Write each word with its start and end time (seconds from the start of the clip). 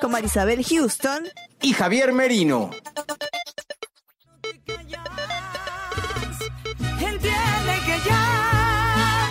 con 0.00 0.12
Marisabel 0.12 0.64
Houston 0.64 1.28
y 1.60 1.72
Javier 1.72 2.12
Merino. 2.12 2.70
Entiende 6.98 7.74
que 7.84 8.08
ya, 8.08 9.28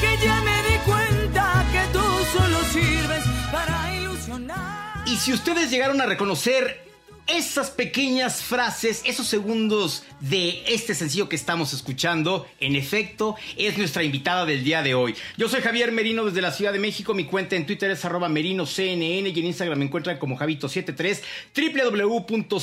que 0.00 0.24
ya 0.24 0.40
me 0.42 0.56
di 0.62 0.78
cuenta 0.86 1.66
que 1.72 1.92
tú 1.92 2.04
solo 2.32 2.62
sirves 2.72 3.24
para 3.50 3.94
ilusionar. 3.96 5.08
Y 5.08 5.16
si 5.16 5.32
ustedes 5.32 5.70
llegaron 5.70 6.00
a 6.00 6.06
reconocer 6.06 6.87
esas 7.28 7.70
pequeñas 7.70 8.42
frases, 8.42 9.02
esos 9.04 9.26
segundos 9.26 10.02
de 10.20 10.62
este 10.66 10.94
sencillo 10.94 11.28
que 11.28 11.36
estamos 11.36 11.72
escuchando, 11.72 12.46
en 12.58 12.74
efecto, 12.74 13.36
es 13.56 13.78
nuestra 13.78 14.02
invitada 14.02 14.46
del 14.46 14.64
día 14.64 14.82
de 14.82 14.94
hoy. 14.94 15.14
Yo 15.36 15.48
soy 15.48 15.60
Javier 15.60 15.92
Merino 15.92 16.24
desde 16.24 16.40
la 16.40 16.50
Ciudad 16.52 16.72
de 16.72 16.78
méxico. 16.78 17.14
Mi 17.14 17.24
cuenta 17.24 17.54
en 17.56 17.66
Twitter 17.66 17.90
es 17.90 18.04
arroba 18.04 18.28
merinoCNN 18.28 19.26
y 19.26 19.38
en 19.38 19.46
Instagram 19.46 19.78
me 19.78 19.84
encuentran 19.84 20.18
como 20.18 20.38
Javito73, 20.38 21.20
www.cnne.com 21.54 22.58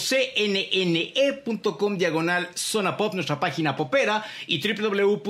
diagonal 1.98 2.50
zona 2.56 2.98
pop, 2.98 3.14
nuestra 3.14 3.40
página 3.40 3.76
popera, 3.76 4.26
y 4.48 4.62
www.cnn.com 4.62 5.26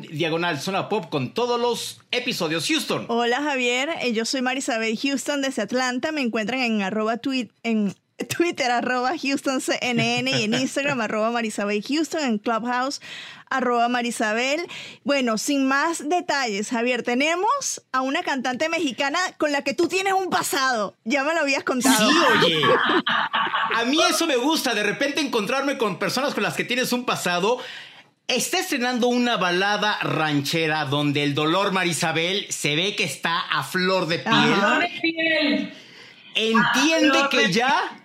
diagonal 0.00 0.60
zona 0.60 0.88
pop 0.88 1.10
con 1.10 1.34
todos 1.34 1.60
los 1.60 2.00
episodios. 2.10 2.66
Houston. 2.66 3.06
Hola 3.08 3.42
Javier, 3.42 3.90
eh, 4.00 4.12
yo 4.12 4.24
soy 4.24 4.40
Marisabel 4.40 4.98
Houston 4.98 5.42
desde 5.42 5.62
Atlanta. 5.62 6.12
Me 6.12 6.20
encuentran 6.22 6.60
en 6.60 6.82
arroba 6.82 7.18
tweet, 7.34 7.50
en 7.62 7.94
Twitter 8.36 8.70
arroba 8.70 9.12
HoustonCNN 9.12 10.28
y 10.28 10.44
en 10.44 10.54
Instagram 10.60 11.00
arroba 11.00 11.30
Marisabel 11.30 11.82
Houston, 11.82 12.24
en 12.24 12.38
Clubhouse 12.38 13.00
arroba 13.50 13.88
Marisabel. 13.88 14.66
Bueno, 15.04 15.38
sin 15.38 15.66
más 15.66 16.08
detalles, 16.08 16.70
Javier, 16.70 17.02
tenemos 17.02 17.82
a 17.92 18.00
una 18.00 18.22
cantante 18.22 18.68
mexicana 18.68 19.18
con 19.38 19.52
la 19.52 19.62
que 19.62 19.74
tú 19.74 19.86
tienes 19.86 20.12
un 20.12 20.28
pasado. 20.28 20.96
Ya 21.04 21.22
me 21.22 21.34
lo 21.34 21.40
habías 21.40 21.62
contado. 21.62 22.10
Sí, 22.10 22.16
oye. 22.40 22.60
A 23.76 23.84
mí 23.84 23.98
eso 24.08 24.26
me 24.26 24.36
gusta, 24.36 24.74
de 24.74 24.82
repente 24.82 25.20
encontrarme 25.20 25.78
con 25.78 25.98
personas 25.98 26.34
con 26.34 26.42
las 26.42 26.54
que 26.54 26.64
tienes 26.64 26.92
un 26.92 27.04
pasado. 27.04 27.58
Está 28.26 28.58
estrenando 28.58 29.08
una 29.08 29.36
balada 29.36 29.98
ranchera 30.00 30.84
donde 30.86 31.22
el 31.24 31.34
dolor 31.34 31.72
Marisabel 31.72 32.46
se 32.50 32.74
ve 32.74 32.96
que 32.96 33.04
está 33.04 33.38
a 33.38 33.62
flor 33.62 34.06
de 34.06 34.20
piel. 34.20 34.34
Entiende 34.34 34.62
flor 34.62 34.80
de 34.80 35.83
que 37.30 37.52
ya 37.52 38.00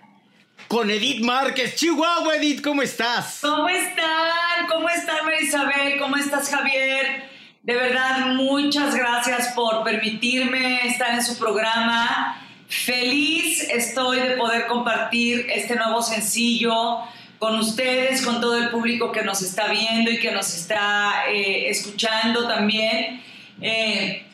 con 0.68 0.90
Edith 0.90 1.22
Márquez. 1.22 1.74
Chihuahua, 1.74 2.36
Edith, 2.36 2.62
¿cómo 2.62 2.82
estás? 2.82 3.40
¿Cómo 3.42 3.68
están? 3.68 4.66
¿Cómo 4.68 4.88
están, 4.88 5.24
Marisabel? 5.24 5.98
¿Cómo 5.98 6.16
estás, 6.16 6.48
Javier? 6.48 7.28
De 7.62 7.74
verdad, 7.74 8.34
muchas 8.34 8.94
gracias 8.94 9.48
por 9.48 9.82
permitirme 9.82 10.86
estar 10.86 11.10
en 11.10 11.24
su 11.24 11.38
programa. 11.38 12.40
Feliz 12.68 13.68
estoy 13.68 14.20
de 14.20 14.36
poder 14.36 14.66
compartir 14.66 15.46
este 15.52 15.74
nuevo 15.74 16.00
sencillo 16.02 17.00
con 17.40 17.58
ustedes, 17.58 18.24
con 18.24 18.40
todo 18.40 18.56
el 18.56 18.70
público 18.70 19.10
que 19.10 19.22
nos 19.22 19.42
está 19.42 19.66
viendo 19.68 20.10
y 20.10 20.20
que 20.20 20.30
nos 20.30 20.54
está 20.54 21.24
eh, 21.28 21.68
escuchando 21.68 22.46
también. 22.46 23.20
Eh, 23.60 24.24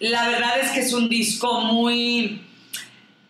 la 0.00 0.28
verdad 0.28 0.60
es 0.60 0.70
que 0.72 0.80
es 0.80 0.92
un 0.92 1.08
disco 1.08 1.60
muy, 1.62 2.42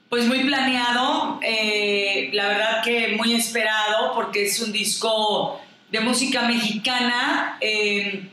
pues 0.08 0.26
muy 0.26 0.41
planeado, 0.41 1.38
eh, 1.42 2.30
la 2.32 2.48
verdad 2.48 2.82
que 2.82 3.14
muy 3.16 3.34
esperado 3.34 4.14
porque 4.14 4.44
es 4.44 4.60
un 4.60 4.72
disco 4.72 5.60
de 5.91 6.00
música 6.00 6.42
mexicana, 6.42 7.58
eh, 7.60 8.28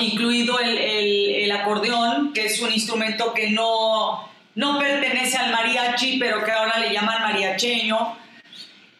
incluido 0.00 0.58
el, 0.60 1.50
acordeón, 1.50 2.32
que 2.32 2.46
es 2.46 2.60
un 2.60 2.72
instrumento 2.72 3.32
que 3.32 3.50
no, 3.50 4.28
no 4.54 4.78
pertenece 4.78 5.36
al 5.38 5.52
mariachi, 5.52 6.18
pero 6.18 6.44
que 6.44 6.52
ahora 6.52 6.78
le 6.78 6.92
llaman 6.92 7.22
mariacheño. 7.22 8.16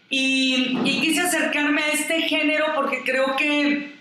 Y, 0.09 0.79
y 0.85 1.01
quise 1.01 1.23
acercarme 1.23 1.83
a 1.83 1.89
este 1.89 2.23
género 2.23 2.67
porque 2.75 3.03
creo 3.05 3.37
que 3.37 3.95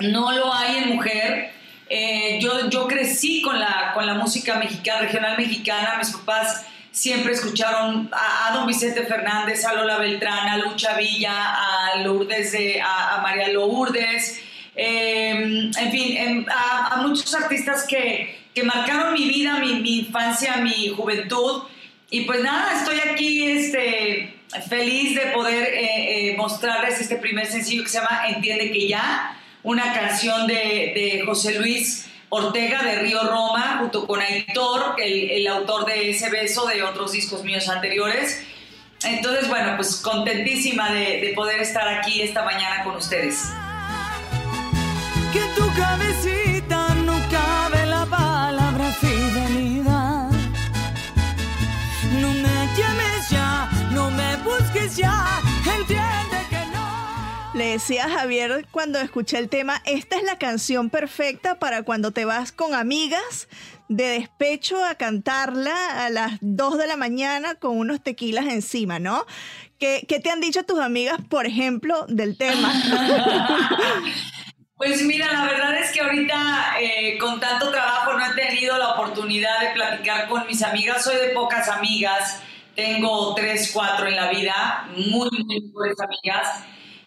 no 0.00 0.32
lo 0.32 0.52
hay 0.52 0.78
en 0.78 0.88
mujer. 0.94 1.52
Eh, 1.88 2.38
yo, 2.40 2.70
yo 2.70 2.86
crecí 2.86 3.42
con 3.42 3.58
la, 3.58 3.92
con 3.94 4.06
la 4.06 4.14
música 4.14 4.56
mexicana, 4.56 5.00
regional 5.00 5.36
mexicana. 5.36 5.96
Mis 5.98 6.10
papás 6.10 6.64
siempre 6.94 7.32
escucharon 7.32 8.08
a, 8.12 8.54
don 8.54 8.68
Vicente 8.68 9.02
Fernández, 9.02 9.64
a 9.64 9.74
Lola 9.74 9.98
Beltrán, 9.98 10.48
a 10.48 10.58
Lucha 10.58 10.96
Villa, 10.96 11.32
a 11.34 11.96
Lourdes, 11.98 12.52
de, 12.52 12.80
a, 12.80 13.20
María 13.20 13.48
Lourdes, 13.48 14.40
eh, 14.76 15.70
en 15.76 15.90
fin, 15.90 16.16
em, 16.16 16.46
a, 16.48 17.02
muchos 17.02 17.34
artistas 17.34 17.84
que, 17.88 18.38
que 18.54 18.62
marcaron 18.62 19.12
mi 19.12 19.28
vida, 19.28 19.58
mi, 19.58 19.80
mi 19.80 19.98
infancia, 19.98 20.58
mi 20.58 20.88
juventud. 20.96 21.64
Y 22.10 22.20
pues 22.22 22.40
nada, 22.44 22.78
estoy 22.78 23.00
aquí 23.00 23.42
este, 23.42 24.32
feliz 24.68 25.16
de 25.16 25.32
poder 25.32 25.64
eh, 25.74 26.30
eh, 26.30 26.36
mostrarles 26.36 27.00
este 27.00 27.16
primer 27.16 27.46
sencillo 27.46 27.82
que 27.82 27.88
se 27.88 27.98
llama 27.98 28.28
Entiende 28.28 28.70
que 28.70 28.86
ya, 28.86 29.36
una 29.64 29.92
canción 29.92 30.46
de, 30.46 30.54
de 30.54 31.22
José 31.26 31.58
Luis 31.58 32.06
Ortega 32.34 32.82
de 32.82 32.96
Río 32.96 33.22
Roma, 33.22 33.76
junto 33.78 34.06
con 34.06 34.20
Aitor, 34.20 34.96
el, 34.98 35.30
el 35.30 35.46
autor 35.46 35.86
de 35.86 36.10
ese 36.10 36.30
beso, 36.30 36.66
de 36.66 36.82
otros 36.82 37.12
discos 37.12 37.44
míos 37.44 37.68
anteriores. 37.68 38.44
Entonces, 39.04 39.48
bueno, 39.48 39.74
pues 39.76 39.96
contentísima 39.96 40.90
de, 40.92 41.20
de 41.20 41.32
poder 41.34 41.60
estar 41.60 41.86
aquí 41.86 42.22
esta 42.22 42.42
mañana 42.44 42.82
con 42.82 42.96
ustedes. 42.96 43.50
Decía 57.74 58.08
Javier 58.08 58.68
cuando 58.70 59.00
escuché 59.00 59.36
el 59.36 59.48
tema, 59.48 59.82
esta 59.84 60.16
es 60.16 60.22
la 60.22 60.38
canción 60.38 60.90
perfecta 60.90 61.58
para 61.58 61.82
cuando 61.82 62.12
te 62.12 62.24
vas 62.24 62.52
con 62.52 62.72
amigas 62.72 63.48
de 63.88 64.04
despecho 64.10 64.84
a 64.84 64.94
cantarla 64.94 66.04
a 66.04 66.08
las 66.08 66.38
2 66.40 66.78
de 66.78 66.86
la 66.86 66.96
mañana 66.96 67.56
con 67.56 67.76
unos 67.76 68.00
tequilas 68.00 68.46
encima, 68.46 69.00
¿no? 69.00 69.26
¿Qué, 69.80 70.06
qué 70.08 70.20
te 70.20 70.30
han 70.30 70.40
dicho 70.40 70.62
tus 70.62 70.78
amigas, 70.78 71.18
por 71.28 71.46
ejemplo, 71.46 72.06
del 72.06 72.38
tema? 72.38 72.72
Pues 74.76 75.02
mira, 75.02 75.32
la 75.32 75.44
verdad 75.44 75.78
es 75.78 75.92
que 75.92 76.00
ahorita 76.00 76.80
eh, 76.80 77.16
con 77.16 77.38
tanto 77.38 77.70
trabajo 77.70 78.12
no 78.14 78.26
he 78.26 78.34
tenido 78.34 78.76
la 78.76 78.94
oportunidad 78.94 79.60
de 79.60 79.68
platicar 79.68 80.28
con 80.28 80.44
mis 80.48 80.62
amigas. 80.64 81.04
Soy 81.04 81.14
de 81.16 81.28
pocas 81.28 81.68
amigas, 81.68 82.42
tengo 82.74 83.34
tres, 83.36 83.70
cuatro 83.72 84.08
en 84.08 84.16
la 84.16 84.30
vida, 84.30 84.88
muy, 84.96 85.30
muy 85.30 85.70
buenas 85.72 85.96
amigas. 86.00 86.64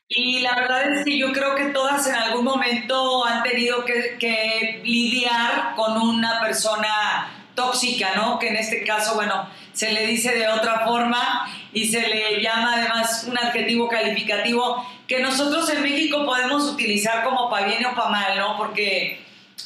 Y 0.09 0.39
la 0.39 0.56
verdad 0.56 0.94
es 0.94 1.04
que 1.04 1.18
yo 1.18 1.33
creo 1.33 1.56
que 1.56 1.65
todas 1.65 2.07
en 2.07 2.15
algún 2.15 2.45
momento 2.45 3.25
han 3.25 3.44
tenido 3.44 3.83
que, 3.83 4.81
lidiar 4.86 5.74
con 5.75 5.98
una 6.01 6.39
persona 6.39 7.30
tóxica, 7.56 8.15
¿no? 8.15 8.39
Que 8.39 8.50
en 8.50 8.56
este 8.56 8.86
caso, 8.86 9.15
bueno, 9.15 9.50
se 9.74 9.92
le 9.92 10.07
dice 10.07 10.33
de 10.33 10.48
otra 10.48 10.86
forma 10.86 11.50
y 11.74 11.88
se 11.88 12.07
le 12.07 12.42
llama 12.42 12.75
además 12.75 13.25
un 13.27 13.38
adjetivo 13.38 13.89
calificativo 13.89 14.86
que 15.07 15.19
nosotros 15.19 15.69
en 15.69 15.83
México 15.83 16.25
podemos 16.25 16.63
utilizar 16.63 17.24
como 17.25 17.50
para 17.50 17.68
bien 17.68 17.86
o 17.86 17.94
para 17.94 18.09
mal, 18.09 18.38
¿no? 18.38 18.57
Porque 18.57 19.19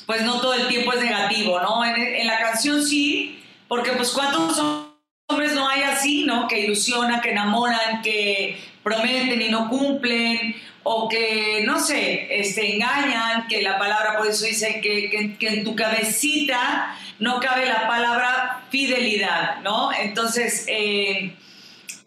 pues 0.07 0.23
no 0.23 0.41
todo 0.41 0.55
el 0.55 0.67
tiempo 0.67 0.93
es 0.93 1.03
negativo, 1.03 1.59
¿no? 1.59 1.85
En, 1.85 1.95
en 1.95 2.25
la 2.25 2.39
canción 2.39 2.83
sí, 2.83 3.43
porque 3.67 3.91
pues 3.91 4.09
cuántos 4.09 4.57
hombres 5.27 5.53
no 5.53 5.69
hay 5.69 5.83
así, 5.83 6.23
¿no? 6.23 6.47
Que 6.47 6.61
ilusionan, 6.61 7.21
que 7.21 7.31
enamoran, 7.31 8.01
que 8.01 8.70
prometen 8.83 9.41
y 9.41 9.49
no 9.49 9.69
cumplen, 9.69 10.55
o 10.83 11.07
que, 11.07 11.63
no 11.65 11.79
sé, 11.79 12.27
este, 12.39 12.75
engañan, 12.75 13.47
que 13.47 13.61
la 13.61 13.77
palabra, 13.77 14.17
por 14.17 14.27
eso 14.27 14.45
dice 14.45 14.81
que, 14.81 15.09
que, 15.09 15.37
que 15.37 15.47
en 15.47 15.63
tu 15.63 15.75
cabecita 15.75 16.97
no 17.19 17.39
cabe 17.39 17.67
la 17.67 17.87
palabra 17.87 18.63
fidelidad, 18.71 19.61
¿no? 19.61 19.91
Entonces, 19.93 20.65
eh, 20.67 21.35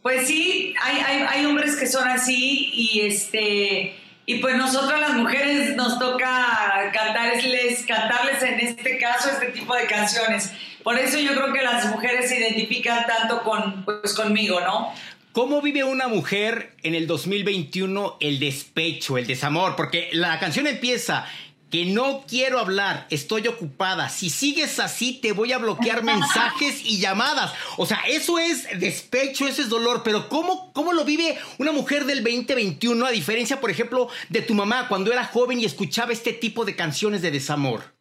pues 0.03 0.27
sí, 0.27 0.75
hay, 0.83 0.99
hay, 0.99 1.27
hay, 1.29 1.45
hombres 1.47 1.77
que 1.77 1.87
son 1.87 2.09
así 2.09 2.71
y 2.73 3.01
este... 3.03 4.01
Y 4.27 4.37
pues 4.37 4.57
nosotras 4.57 5.01
las 5.01 5.13
mujeres 5.13 5.77
nos 5.77 5.99
toca 5.99 6.91
cantarles, 6.95 7.85
cantarles 7.87 8.43
en 8.43 8.59
este 8.59 8.97
caso 8.99 9.29
este 9.31 9.49
tipo 9.49 9.75
de 9.77 9.85
canciones. 9.85 10.51
Por 10.83 10.99
eso 10.99 11.19
yo 11.19 11.35
creo 11.35 11.53
que 11.53 11.61
las 11.61 11.91
mujeres 11.91 12.31
se 12.31 12.39
identifican 12.39 13.07
tanto 13.07 13.43
con, 13.43 13.85
pues, 13.85 14.15
conmigo, 14.15 14.61
¿no? 14.61 14.95
¿Cómo 15.35 15.61
vive 15.61 15.83
una 15.83 16.07
mujer 16.07 16.77
en 16.85 16.95
el 16.95 17.09
2021 17.09 18.19
el 18.21 18.39
despecho, 18.39 19.19
el 19.19 19.27
desamor? 19.27 19.75
Porque 19.75 20.09
la 20.13 20.39
canción 20.39 20.69
empieza 20.69 21.27
que 21.73 21.87
no 21.87 22.23
quiero 22.29 22.61
hablar, 22.61 23.09
estoy 23.11 23.49
ocupada. 23.49 24.09
Si 24.11 24.31
sigues 24.31 24.79
así, 24.79 25.15
te 25.21 25.33
voy 25.33 25.51
a 25.51 25.59
bloquear 25.59 26.05
mensajes 26.05 26.83
y 26.85 27.01
llamadas. 27.01 27.53
O 27.79 27.85
sea, 27.85 27.99
eso 28.07 28.39
es 28.39 28.79
despecho, 28.79 29.49
eso 29.49 29.61
es 29.61 29.69
dolor. 29.69 30.03
Pero 30.05 30.29
¿cómo, 30.29 30.73
cómo 30.73 30.93
lo 30.93 31.05
vive 31.05 31.37
una 31.59 31.73
mujer 31.73 32.05
del 32.05 32.23
2021 32.23 33.05
a 33.05 33.11
diferencia, 33.11 33.61
por 33.61 33.73
ejemplo, 33.73 34.09
de 34.29 34.41
tu 34.41 34.55
mamá 34.55 34.87
cuando 34.87 35.13
era 35.13 35.25
joven 35.25 35.59
y 35.59 35.65
escuchaba 35.65 36.13
este 36.13 36.33
tipo 36.33 36.65
de 36.65 36.77
canciones 36.77 37.23
de 37.23 37.33
desamor? 37.33 37.94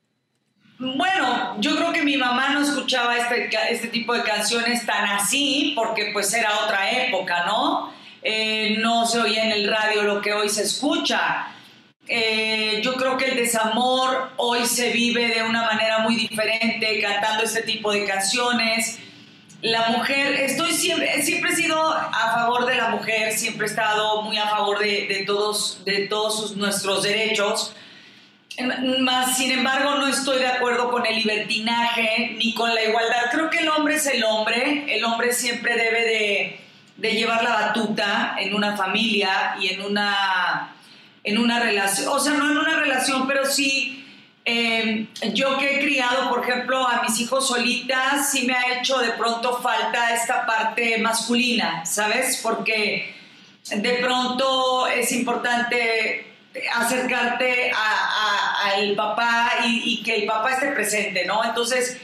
Bueno, 0.84 1.56
yo 1.60 1.78
creo 1.78 1.94
que 1.94 2.02
mi 2.02 2.18
mamá 2.18 2.50
no 2.50 2.60
escuchaba 2.60 3.18
este, 3.18 3.50
este 3.70 3.88
tipo 3.88 4.14
de 4.14 4.22
canciones 4.22 4.86
tan 4.86 5.06
así 5.06 5.72
porque 5.78 6.10
pues 6.12 6.34
era 6.34 6.60
otra 6.66 6.92
época, 6.92 7.46
¿no? 7.46 7.94
Eh, 8.22 8.76
no 8.80 9.06
se 9.06 9.22
oía 9.22 9.46
en 9.46 9.54
el 9.54 9.70
radio 9.70 10.04
lo 10.04 10.20
que 10.20 10.34
hoy 10.34 10.50
se 10.50 10.64
escucha. 10.64 11.48
Eh, 12.06 12.82
yo 12.84 12.96
creo 12.96 13.16
que 13.16 13.30
el 13.30 13.38
desamor 13.38 14.32
hoy 14.36 14.66
se 14.66 14.92
vive 14.92 15.30
de 15.30 15.44
una 15.44 15.62
manera 15.62 16.00
muy 16.00 16.18
diferente, 16.18 17.00
cantando 17.00 17.44
este 17.44 17.62
tipo 17.62 17.94
de 17.94 18.04
canciones. 18.04 19.00
La 19.62 19.88
mujer, 19.88 20.34
estoy 20.34 20.74
siempre, 20.74 21.22
siempre 21.22 21.52
he 21.52 21.56
sido 21.56 21.82
a 21.82 22.34
favor 22.36 22.66
de 22.66 22.76
la 22.76 22.90
mujer, 22.90 23.32
siempre 23.32 23.68
he 23.68 23.70
estado 23.70 24.22
muy 24.24 24.38
a 24.38 24.50
favor 24.50 24.80
de, 24.80 25.24
todos, 25.26 25.86
de 25.86 26.08
todos 26.08 26.58
nuestros 26.58 27.04
derechos. 27.04 27.74
Más, 29.00 29.38
sin 29.38 29.52
embargo, 29.52 29.96
no 29.96 30.08
estoy 30.08 30.40
de 30.40 30.48
acuerdo 30.48 30.92
con 30.92 31.06
el 31.06 31.16
libertinaje 31.16 32.36
ni 32.38 32.54
con 32.54 32.74
la 32.74 32.84
igualdad. 32.84 33.32
Creo 33.32 33.50
que 33.50 33.60
el 33.60 33.70
hombre 33.70 33.96
es 33.96 34.06
el 34.06 34.24
hombre. 34.24 34.86
El 34.96 35.04
hombre 35.06 35.34
siempre 35.34 35.76
debe 35.76 36.02
de, 36.02 36.60
de 36.98 37.12
llevar 37.14 37.44
la 37.44 37.50
batuta 37.50 38.36
en 38.40 38.54
una 38.54 38.78
familia 38.78 39.56
y 39.60 39.74
en 39.74 39.82
una 39.82 40.70
en 41.24 41.38
una 41.38 41.60
relación, 41.60 42.10
o 42.10 42.20
sea, 42.20 42.34
no 42.34 42.52
en 42.52 42.58
una 42.58 42.76
relación, 42.76 43.26
pero 43.28 43.46
sí, 43.46 44.06
eh, 44.46 45.08
yo 45.34 45.58
que 45.58 45.76
he 45.76 45.80
criado, 45.80 46.30
por 46.30 46.44
ejemplo, 46.44 46.86
a 46.86 47.02
mis 47.02 47.20
hijos 47.22 47.48
solitas, 47.48 48.30
sí 48.30 48.46
me 48.46 48.54
ha 48.54 48.80
hecho 48.80 49.00
de 49.00 49.12
pronto 49.12 49.62
falta 49.62 50.14
esta 50.14 50.46
parte 50.46 50.98
masculina, 50.98 51.86
¿sabes? 51.86 52.42
Porque 52.44 53.16
de 53.70 53.94
pronto 53.94 54.88
es 54.88 55.14
importante 55.14 56.33
acercarte 56.76 57.72
al 57.72 58.96
papá 58.96 59.52
y, 59.66 60.02
que 60.04 60.16
el 60.16 60.26
papá 60.26 60.54
esté 60.54 60.68
presente, 60.72 61.26
¿no? 61.26 61.44
Entonces, 61.44 61.98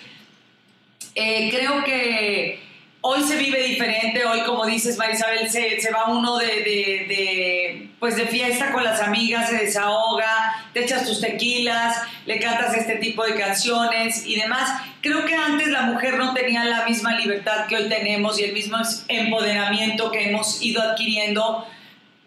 eh, 1.16 1.50
creo 1.52 1.84
que 1.84 2.60
hoy 3.02 3.24
se 3.24 3.38
vive 3.38 3.64
diferente, 3.64 4.26
hoy 4.26 4.42
como 4.42 4.66
dices 4.66 4.98
Marisabel, 4.98 5.50
se, 5.50 5.80
se 5.80 5.92
va 5.92 6.08
uno 6.08 6.38
de, 6.38 6.48
de, 6.48 7.06
de, 7.08 7.90
pues 8.00 8.16
de 8.16 8.26
fiesta 8.26 8.72
con 8.72 8.84
las 8.84 9.02
amigas, 9.02 9.50
se 9.50 9.58
desahoga, 9.58 10.68
te 10.74 10.84
echas 10.84 11.06
tus 11.06 11.22
tequilas, 11.22 11.98
le 12.26 12.40
cantas 12.40 12.76
este 12.76 12.96
tipo 12.96 13.24
de 13.24 13.36
canciones 13.36 14.26
y 14.26 14.36
demás. 14.36 14.82
Creo 15.02 15.26
que 15.26 15.36
antes 15.36 15.68
la 15.68 15.84
mujer 15.84 16.18
no 16.18 16.34
tenía 16.34 16.66
la 16.66 16.86
misma 16.86 17.18
libertad 17.18 17.68
que 17.68 17.76
hoy 17.76 17.88
tenemos 17.88 18.40
y 18.40 18.44
el 18.46 18.54
mismo 18.54 18.78
empoderamiento 19.08 20.12
que 20.12 20.30
hemos 20.30 20.62
ido 20.62 20.82
adquiriendo 20.82 21.66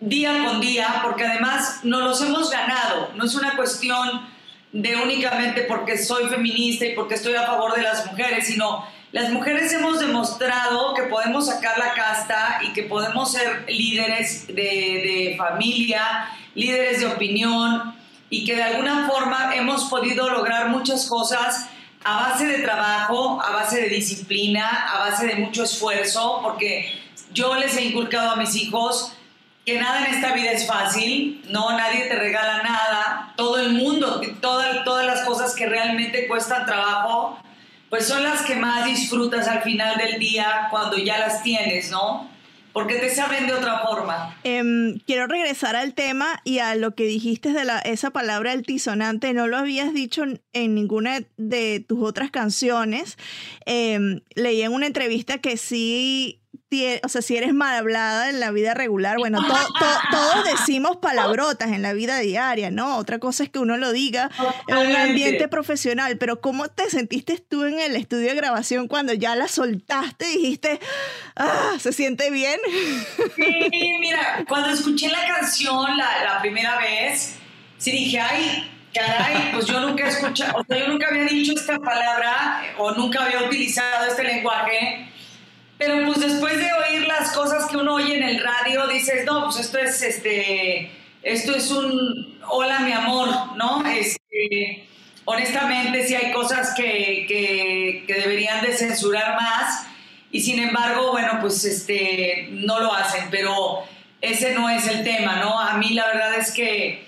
día 0.02 0.44
con 0.44 0.60
día, 0.60 1.00
porque 1.04 1.24
además 1.24 1.80
nos 1.84 2.02
los 2.02 2.20
hemos 2.22 2.50
ganado, 2.50 3.12
no 3.14 3.24
es 3.24 3.34
una 3.36 3.54
cuestión 3.54 4.28
de 4.72 4.96
únicamente 4.96 5.62
porque 5.62 5.96
soy 5.96 6.28
feminista 6.28 6.84
y 6.86 6.94
porque 6.94 7.14
estoy 7.14 7.34
a 7.34 7.46
favor 7.46 7.74
de 7.76 7.82
las 7.82 8.04
mujeres, 8.06 8.46
sino 8.46 8.84
las 9.12 9.30
mujeres 9.30 9.72
hemos 9.72 10.00
demostrado 10.00 10.94
que 10.94 11.02
podemos 11.02 11.46
sacar 11.46 11.78
la 11.78 11.92
casta 11.92 12.60
y 12.62 12.72
que 12.72 12.84
podemos 12.84 13.30
ser 13.30 13.64
líderes 13.68 14.48
de, 14.48 14.54
de, 14.54 15.34
familia, 15.38 16.30
líderes 16.54 17.00
de 17.00 17.06
opinión 17.06 17.94
y 18.28 18.44
que 18.44 18.56
de 18.56 18.62
alguna 18.62 19.06
forma 19.06 19.54
hemos 19.54 19.84
podido 19.84 20.30
lograr 20.30 20.68
muchas 20.70 21.06
cosas 21.06 21.68
a 22.02 22.30
base 22.30 22.46
de 22.46 22.58
trabajo, 22.58 23.40
a 23.40 23.50
base 23.50 23.82
de 23.82 23.88
disciplina, 23.88 24.66
a 24.66 25.10
base 25.10 25.26
de 25.26 25.36
mucho 25.36 25.62
esfuerzo, 25.62 26.40
porque 26.42 26.90
yo 27.32 27.54
les 27.54 27.76
he 27.76 27.84
inculcado 27.84 28.32
a 28.32 28.36
mis 28.36 28.56
hijos 28.56 29.12
que 29.64 29.78
nada 29.78 30.06
en 30.06 30.14
esta 30.14 30.32
vida 30.32 30.50
es 30.50 30.66
fácil, 30.66 31.44
no, 31.48 31.76
nadie 31.76 32.06
te 32.06 32.16
regala 32.16 32.62
nada, 32.62 33.32
todo 33.36 33.60
el 33.60 33.72
mundo, 33.72 34.20
todas, 34.40 34.84
todas 34.84 35.06
las 35.06 35.22
cosas 35.22 35.54
que 35.54 35.66
realmente 35.66 36.26
cuestan 36.26 36.66
trabajo, 36.66 37.38
pues 37.88 38.06
son 38.06 38.24
las 38.24 38.42
que 38.42 38.56
más 38.56 38.86
disfrutas 38.86 39.46
al 39.46 39.62
final 39.62 39.96
del 39.98 40.18
día 40.18 40.66
cuando 40.70 40.96
ya 40.96 41.18
las 41.18 41.42
tienes, 41.42 41.90
¿no? 41.90 42.30
Porque 42.72 42.94
te 42.94 43.10
saben 43.14 43.46
de 43.46 43.52
otra 43.52 43.80
forma. 43.80 44.34
Eh, 44.44 44.98
quiero 45.06 45.26
regresar 45.26 45.76
al 45.76 45.92
tema 45.92 46.40
y 46.42 46.60
a 46.60 46.74
lo 46.74 46.94
que 46.94 47.04
dijiste 47.04 47.52
de 47.52 47.66
la, 47.66 47.80
esa 47.80 48.10
palabra 48.10 48.52
altisonante. 48.52 49.34
No 49.34 49.46
lo 49.46 49.58
habías 49.58 49.92
dicho 49.92 50.24
en 50.54 50.74
ninguna 50.74 51.20
de 51.36 51.84
tus 51.86 52.02
otras 52.02 52.30
canciones. 52.30 53.18
Eh, 53.66 54.22
leí 54.34 54.62
en 54.62 54.72
una 54.72 54.86
entrevista 54.86 55.36
que 55.36 55.58
sí 55.58 56.41
o 57.02 57.08
sea, 57.08 57.22
si 57.22 57.36
eres 57.36 57.52
mal 57.52 57.76
hablada 57.76 58.30
en 58.30 58.40
la 58.40 58.50
vida 58.50 58.74
regular, 58.74 59.18
bueno, 59.18 59.38
todos 60.10 60.44
decimos 60.44 60.96
palabrotas 60.96 61.70
en 61.72 61.82
la 61.82 61.92
vida 61.92 62.18
diaria, 62.18 62.70
¿no? 62.70 62.96
Otra 62.96 63.18
cosa 63.18 63.44
es 63.44 63.50
que 63.50 63.58
uno 63.58 63.76
lo 63.76 63.92
diga 63.92 64.30
en 64.66 64.76
un 64.76 64.96
ambiente 64.96 65.48
profesional, 65.48 66.16
pero 66.16 66.40
¿cómo 66.40 66.68
te 66.68 66.88
sentiste 66.90 67.38
tú 67.38 67.64
en 67.64 67.78
el 67.78 67.96
estudio 67.96 68.28
de 68.28 68.34
grabación 68.34 68.88
cuando 68.88 69.12
ya 69.12 69.36
la 69.36 69.48
soltaste 69.48 70.30
y 70.32 70.38
dijiste, 70.38 70.80
ah, 71.36 71.72
¿se 71.78 71.92
siente 71.92 72.30
bien? 72.30 72.58
Sí, 73.36 73.96
mira, 74.00 74.44
cuando 74.48 74.70
escuché 74.70 75.08
la 75.08 75.26
canción 75.26 75.96
la, 75.96 76.24
la 76.24 76.40
primera 76.40 76.78
vez, 76.78 77.34
sí 77.78 77.90
dije, 77.90 78.20
ay, 78.20 78.70
caray, 78.94 79.52
pues 79.52 79.66
yo 79.66 79.80
nunca 79.80 80.06
he 80.06 80.08
escuchado, 80.08 80.60
o 80.60 80.64
sea, 80.64 80.78
yo 80.78 80.88
nunca 80.88 81.08
había 81.08 81.24
dicho 81.24 81.52
esta 81.54 81.78
palabra 81.78 82.74
o 82.78 82.92
nunca 82.92 83.24
había 83.24 83.42
utilizado 83.42 84.06
este 84.06 84.24
lenguaje 84.24 85.08
pero 85.84 86.06
pues 86.06 86.20
después 86.20 86.56
de 86.58 86.68
oír 86.72 87.08
las 87.08 87.32
cosas 87.32 87.66
que 87.68 87.76
uno 87.76 87.94
oye 87.94 88.16
en 88.16 88.22
el 88.22 88.40
radio, 88.40 88.86
dices, 88.86 89.24
no, 89.24 89.44
pues 89.44 89.58
esto 89.58 89.78
es 89.78 90.00
este, 90.00 90.90
esto 91.24 91.56
es 91.56 91.72
un 91.72 92.40
hola 92.48 92.80
mi 92.80 92.92
amor, 92.92 93.28
¿no? 93.56 93.84
Este, 93.86 94.86
honestamente 95.24 96.06
sí 96.06 96.14
hay 96.14 96.32
cosas 96.32 96.72
que, 96.76 97.24
que, 97.26 98.14
deberían 98.14 98.64
de 98.64 98.72
censurar 98.74 99.34
más 99.34 99.86
y 100.30 100.40
sin 100.40 100.60
embargo, 100.60 101.10
bueno, 101.10 101.38
pues 101.40 101.64
este, 101.64 102.48
no 102.52 102.78
lo 102.78 102.94
hacen, 102.94 103.26
pero 103.32 103.82
ese 104.20 104.54
no 104.54 104.70
es 104.70 104.86
el 104.86 105.02
tema, 105.02 105.36
¿no? 105.36 105.58
A 105.58 105.78
mí 105.78 105.94
la 105.94 106.06
verdad 106.06 106.36
es 106.36 106.52
que 106.52 107.04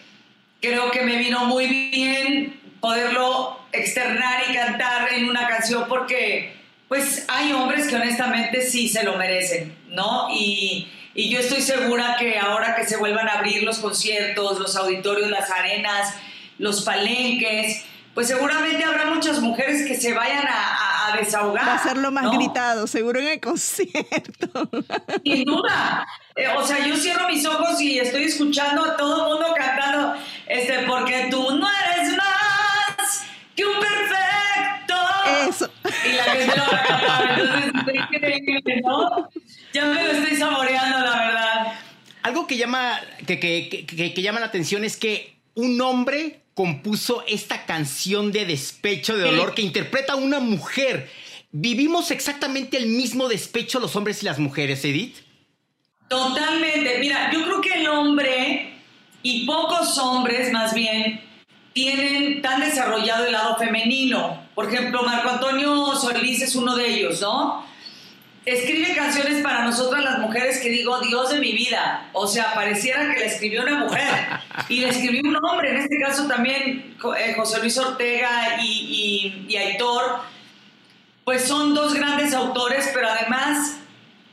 creo 0.60 0.90
que 0.90 1.02
me 1.02 1.16
vino 1.16 1.44
muy 1.44 1.66
bien 1.66 2.60
poderlo 2.80 3.60
externar 3.70 4.42
y 4.50 4.54
cantar 4.54 5.12
en 5.12 5.28
una 5.28 5.46
canción 5.46 5.84
porque 5.88 6.63
pues 6.94 7.24
hay 7.26 7.52
hombres 7.52 7.88
que 7.88 7.96
honestamente 7.96 8.62
sí 8.62 8.88
se 8.88 9.02
lo 9.02 9.16
merecen, 9.16 9.76
¿no? 9.88 10.28
Y, 10.30 10.88
y, 11.12 11.28
yo 11.28 11.40
estoy 11.40 11.60
segura 11.60 12.14
que 12.20 12.38
ahora 12.38 12.76
que 12.76 12.84
se 12.84 12.96
vuelvan 12.96 13.26
a 13.28 13.32
abrir 13.32 13.64
los 13.64 13.80
conciertos, 13.80 14.60
los 14.60 14.76
auditorios, 14.76 15.28
las 15.28 15.50
arenas, 15.50 16.14
los 16.56 16.82
palenques, 16.82 17.84
pues 18.14 18.28
seguramente 18.28 18.84
habrá 18.84 19.06
muchas 19.06 19.40
mujeres 19.40 19.84
que 19.88 19.96
se 19.96 20.12
vayan 20.12 20.46
a, 20.46 21.08
a 21.08 21.16
desahogar. 21.16 21.66
Va 21.66 21.74
a 21.74 21.82
ser 21.82 21.96
lo 21.96 22.12
más 22.12 22.30
gritado, 22.30 22.86
seguro 22.86 23.18
en 23.18 23.26
el 23.26 23.40
concierto. 23.40 24.70
Sin 25.24 25.46
duda. 25.46 26.06
Eh, 26.36 26.46
o 26.56 26.64
sea, 26.64 26.86
yo 26.86 26.96
cierro 26.96 27.26
mis 27.26 27.44
ojos 27.44 27.80
y 27.80 27.98
estoy 27.98 28.22
escuchando 28.22 28.84
a 28.84 28.96
todo 28.96 29.16
el 29.16 29.32
mundo 29.32 29.52
cantando, 29.56 30.14
este, 30.46 30.84
porque 30.86 31.26
tú 31.28 31.58
no 31.58 31.66
eres 31.68 32.16
más 32.16 33.24
que 33.56 33.64
un 33.64 33.80
perfecto. 33.80 34.94
Eso. 35.48 35.70
Y 36.04 36.12
la 36.12 36.24
gente 36.24 36.56
lo 36.56 36.62
va 36.64 36.78
a 36.78 36.86
cantar. 36.86 37.38
Entonces, 37.38 37.94
increíble, 37.94 38.82
¿no? 38.84 39.28
Ya 39.72 39.86
me 39.86 40.02
lo 40.02 40.10
estoy 40.12 40.36
saboreando, 40.36 40.98
la 41.00 41.18
verdad. 41.18 41.72
Algo 42.22 42.46
que 42.46 42.56
llama, 42.56 43.00
que, 43.26 43.38
que, 43.38 43.86
que, 43.86 44.14
que 44.14 44.22
llama 44.22 44.40
la 44.40 44.46
atención 44.46 44.84
es 44.84 44.96
que 44.96 45.34
un 45.54 45.80
hombre 45.80 46.40
compuso 46.54 47.24
esta 47.26 47.66
canción 47.66 48.32
de 48.32 48.46
despecho, 48.46 49.16
de 49.16 49.24
dolor, 49.24 49.54
que 49.54 49.62
interpreta 49.62 50.14
una 50.14 50.40
mujer. 50.40 51.10
¿Vivimos 51.50 52.10
exactamente 52.10 52.76
el 52.76 52.86
mismo 52.86 53.28
despecho 53.28 53.80
los 53.80 53.94
hombres 53.96 54.22
y 54.22 54.26
las 54.26 54.38
mujeres, 54.38 54.84
Edith? 54.84 55.16
Totalmente. 56.08 56.98
Mira, 57.00 57.30
yo 57.32 57.44
creo 57.44 57.60
que 57.60 57.74
el 57.74 57.88
hombre 57.88 58.72
y 59.22 59.46
pocos 59.46 59.98
hombres 59.98 60.52
más 60.52 60.74
bien 60.74 61.20
tienen 61.72 62.40
tan 62.40 62.60
desarrollado 62.60 63.26
el 63.26 63.32
lado 63.32 63.56
femenino. 63.56 64.43
Por 64.54 64.72
ejemplo, 64.72 65.02
Marco 65.02 65.30
Antonio 65.30 65.94
Solís 65.96 66.42
es 66.42 66.54
uno 66.54 66.76
de 66.76 66.88
ellos, 66.88 67.20
¿no? 67.20 67.64
Escribe 68.44 68.94
canciones 68.94 69.42
para 69.42 69.64
nosotras 69.64 70.04
las 70.04 70.18
mujeres 70.18 70.60
que 70.60 70.68
digo, 70.68 71.00
Dios 71.00 71.30
de 71.30 71.40
mi 71.40 71.52
vida. 71.52 72.10
O 72.12 72.26
sea, 72.26 72.52
pareciera 72.54 73.12
que 73.12 73.20
le 73.20 73.26
escribió 73.26 73.62
una 73.62 73.78
mujer 73.78 74.10
y 74.68 74.80
le 74.80 74.90
escribió 74.90 75.22
un 75.24 75.36
hombre. 75.42 75.70
En 75.70 75.76
este 75.78 75.98
caso 75.98 76.28
también 76.28 76.94
eh, 77.18 77.34
José 77.34 77.60
Luis 77.60 77.76
Ortega 77.78 78.62
y, 78.62 79.56
Aitor, 79.56 80.20
pues 81.24 81.44
son 81.44 81.74
dos 81.74 81.94
grandes 81.94 82.34
autores, 82.34 82.90
pero 82.92 83.08
además 83.08 83.78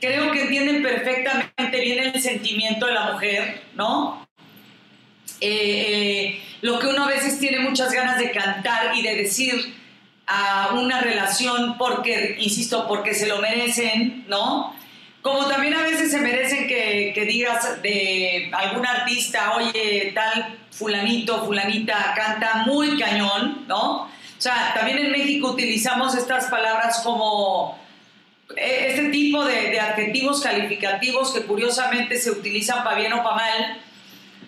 creo 0.02 0.32
que 0.32 0.42
entienden 0.42 0.84
perfectamente 0.84 1.80
bien 1.80 2.14
el 2.14 2.22
sentimiento 2.22 2.88
de 2.88 2.94
la 2.94 3.14
mujer, 3.14 3.62
¿no? 3.76 4.28
Eh, 5.40 6.44
lo 6.62 6.80
que 6.80 6.88
uno 6.88 7.06
a 7.06 7.08
veces 7.08 7.40
tiene 7.40 7.60
muchas 7.60 7.94
ganas 7.94 8.20
de 8.20 8.32
cantar 8.32 8.96
y 8.96 9.02
de 9.02 9.16
decir 9.16 9.81
a 10.28 10.70
una 10.74 11.02
relación 11.02 11.78
porque, 11.78 12.38
insisto, 12.40 12.88
porque 12.88 13.14
se 13.14 13.28
lo 13.28 13.40
merecen, 13.40 14.26
¿no? 14.28 14.74
Como 15.22 15.46
también 15.48 15.76
a 15.76 15.84
veces 15.84 16.12
se 16.12 16.20
merecen 16.20 16.68
que, 16.68 17.12
que 17.14 17.26
digas 17.26 17.82
de 17.82 18.50
algún 18.54 18.86
artista, 18.86 19.54
oye, 19.56 20.12
tal 20.16 20.58
fulanito, 20.72 21.46
fulanita 21.46 22.14
canta 22.16 22.64
muy 22.66 22.98
cañón, 22.98 23.66
¿no? 23.68 24.04
O 24.04 24.10
sea, 24.44 24.74
también 24.74 24.98
en 24.98 25.12
México 25.12 25.52
utilizamos 25.52 26.16
estas 26.16 26.46
palabras 26.46 27.02
como 27.04 27.78
eh, 28.58 28.88
este 28.90 29.10
tipo 29.10 29.46
de, 29.46 29.70
de, 29.70 29.80
adjetivos 29.80 30.42
calificativos 30.42 31.32
que 31.32 31.44
curiosamente 31.44 32.18
se 32.18 32.32
utilizan 32.32 32.84
para 32.84 32.98
bien 32.98 33.14
o 33.14 33.24
para 33.24 33.36
mal. 33.36 33.82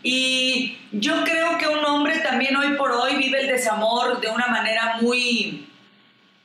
Y 0.03 0.77
yo 0.91 1.23
creo 1.23 1.57
que 1.57 1.67
un 1.67 1.83
hombre 1.85 2.19
también 2.19 2.55
hoy 2.57 2.75
por 2.75 2.91
hoy 2.91 3.15
vive 3.15 3.39
el 3.39 3.47
desamor 3.47 4.19
de 4.19 4.29
una 4.29 4.47
manera 4.47 4.97
muy, 5.01 5.65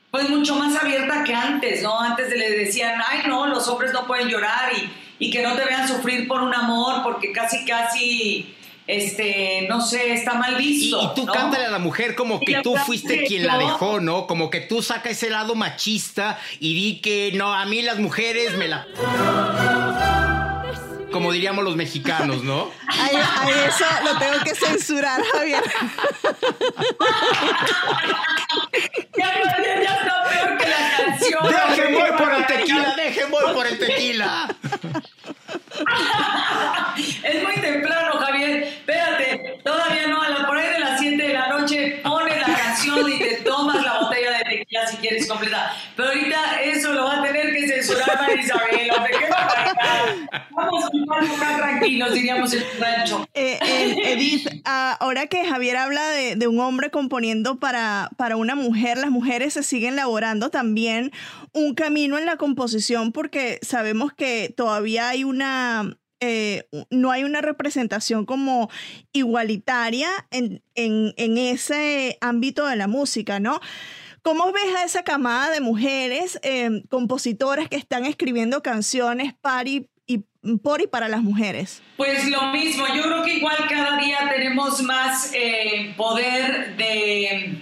pues 0.09 0.29
mucho 0.29 0.55
más 0.55 0.81
abierta 0.81 1.23
que 1.25 1.33
antes, 1.33 1.83
¿no? 1.83 1.99
Antes 1.99 2.29
le 2.29 2.49
decían, 2.51 3.01
ay, 3.05 3.23
no, 3.27 3.47
los 3.47 3.67
hombres 3.67 3.91
no 3.91 4.07
pueden 4.07 4.29
llorar 4.29 4.71
y, 4.73 5.25
y 5.25 5.29
que 5.29 5.43
no 5.43 5.55
te 5.55 5.65
vean 5.65 5.87
sufrir 5.87 6.27
por 6.27 6.41
un 6.41 6.53
amor 6.53 7.03
porque 7.03 7.33
casi, 7.33 7.65
casi 7.65 8.55
este, 8.89 9.67
no 9.69 9.81
sé, 9.81 10.13
está 10.13 10.33
mal 10.33 10.55
visto. 10.55 10.99
Y, 10.99 11.05
y 11.05 11.07
tú 11.13 11.25
¿no? 11.25 11.31
cántale 11.31 11.65
a 11.65 11.69
la 11.69 11.77
mujer 11.77 12.15
como 12.15 12.39
que 12.39 12.61
tú 12.63 12.75
fuiste 12.75 13.23
quien 13.25 13.45
la 13.45 13.59
dejó, 13.59 13.99
¿no? 13.99 14.25
Como 14.25 14.49
que 14.49 14.61
tú 14.61 14.81
saca 14.81 15.11
ese 15.11 15.29
lado 15.29 15.53
machista 15.53 16.39
y 16.59 16.73
di 16.73 16.99
que 16.99 17.31
no, 17.35 17.53
a 17.53 17.65
mí 17.65 17.83
las 17.83 17.99
mujeres 17.99 18.57
me 18.57 18.67
la. 18.67 18.87
Como 21.11 21.31
diríamos 21.31 21.63
los 21.63 21.75
mexicanos, 21.75 22.43
¿no? 22.43 22.71
Ay, 22.87 23.15
ay, 23.15 23.53
eso 23.67 23.85
lo 24.03 24.17
tengo 24.19 24.39
que 24.43 24.55
censurar, 24.55 25.21
Javier. 25.33 25.63
Ya, 29.17 29.33
ya, 29.43 29.83
ya 29.83 29.95
está 29.95 30.23
peor 30.29 30.57
que 30.57 30.67
la 30.67 30.91
canción. 30.97 31.47
¡Dejen 31.47 31.93
voy 31.93 32.11
por 32.17 32.33
el 32.33 32.45
tequila! 32.45 32.95
¡Dejen 32.95 33.31
voy 33.31 33.53
por 33.53 33.67
el 33.67 33.79
tequila! 33.79 34.55
Es 37.23 37.43
muy 37.43 37.55
temprano, 37.61 38.19
Javier. 38.19 38.63
Espérate, 38.63 39.61
todavía 39.63 40.07
no, 40.07 40.21
a 40.21 40.29
la 40.29 40.47
por 40.47 40.57
ahí 40.57 40.67
de 40.73 40.79
las 40.79 40.99
7 40.99 41.23
de 41.27 41.33
la 41.33 41.47
noche 41.47 42.01
pones 42.03 42.37
la 42.47 42.55
canción 42.55 43.11
y 43.11 43.19
te 43.19 43.35
tomas 43.37 43.83
la 43.83 43.99
botella 43.99 44.37
de 44.37 44.43
tequila 44.43 44.87
si 44.87 44.97
quieres 44.97 45.27
completa. 45.27 45.73
Pero 45.95 46.09
ahorita 46.09 46.61
eso 46.63 46.93
lo 46.93 47.05
va 47.05 47.19
a 47.19 47.23
tener 47.23 47.28
Vamos 50.55 50.83
a 50.83 51.33
estar 51.33 51.57
tranquilos, 51.57 52.13
diríamos 52.13 52.53
el 52.53 52.63
rancho. 52.79 53.27
Eh, 53.33 53.59
eh, 53.61 54.13
Edith, 54.13 54.47
ah, 54.65 54.97
ahora 54.99 55.27
que 55.27 55.45
Javier 55.45 55.77
habla 55.77 56.09
de, 56.09 56.47
un 56.47 56.59
hombre 56.59 56.89
componiendo 56.89 57.59
para, 57.59 58.09
para 58.17 58.35
una 58.35 58.55
mujer, 58.55 58.97
las 58.97 59.11
mujeres 59.11 59.53
se 59.53 59.63
siguen 59.63 59.95
laborando 59.95 60.49
también 60.49 61.11
un 61.53 61.75
camino 61.75 62.17
en 62.17 62.25
la 62.25 62.37
composición 62.37 63.11
porque 63.11 63.59
sabemos 63.61 64.13
que 64.13 64.53
todavía 64.55 65.09
hay 65.09 65.23
una, 65.23 65.97
eh, 66.19 66.67
no 66.89 67.11
hay 67.11 67.23
una 67.23 67.41
representación 67.41 68.25
como 68.25 68.69
igualitaria 69.13 70.09
en, 70.31 70.63
en 70.75 71.37
ese 71.37 72.17
ámbito 72.21 72.65
de 72.65 72.75
la 72.75 72.87
música, 72.87 73.39
¿no? 73.39 73.59
¿Cómo 74.21 74.51
ves 74.51 74.75
a 74.77 74.83
esa 74.83 75.03
camada 75.03 75.51
de 75.51 75.61
mujeres 75.61 76.39
eh, 76.43 76.83
compositoras 76.89 77.69
que 77.69 77.77
están 77.77 78.05
escribiendo 78.05 78.61
canciones 78.61 79.33
para 79.39 79.69
y, 79.69 79.89
y 80.05 80.23
por 80.61 80.81
y 80.81 80.87
para 80.87 81.07
las 81.07 81.21
mujeres? 81.21 81.81
Pues 81.97 82.27
lo 82.29 82.47
mismo, 82.51 82.85
yo 82.95 83.03
creo 83.03 83.23
que 83.23 83.35
igual 83.35 83.57
cada 83.69 83.97
día 83.97 84.29
tenemos 84.29 84.81
más 84.83 85.31
eh, 85.33 85.93
poder 85.95 86.75
de, 86.77 87.61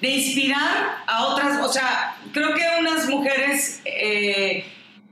de, 0.00 0.10
inspirar 0.10 1.02
a 1.06 1.26
otras, 1.26 1.62
o 1.62 1.72
sea, 1.72 2.16
creo 2.32 2.54
que 2.54 2.62
unas 2.80 3.08
mujeres 3.08 3.80
eh, 3.84 4.64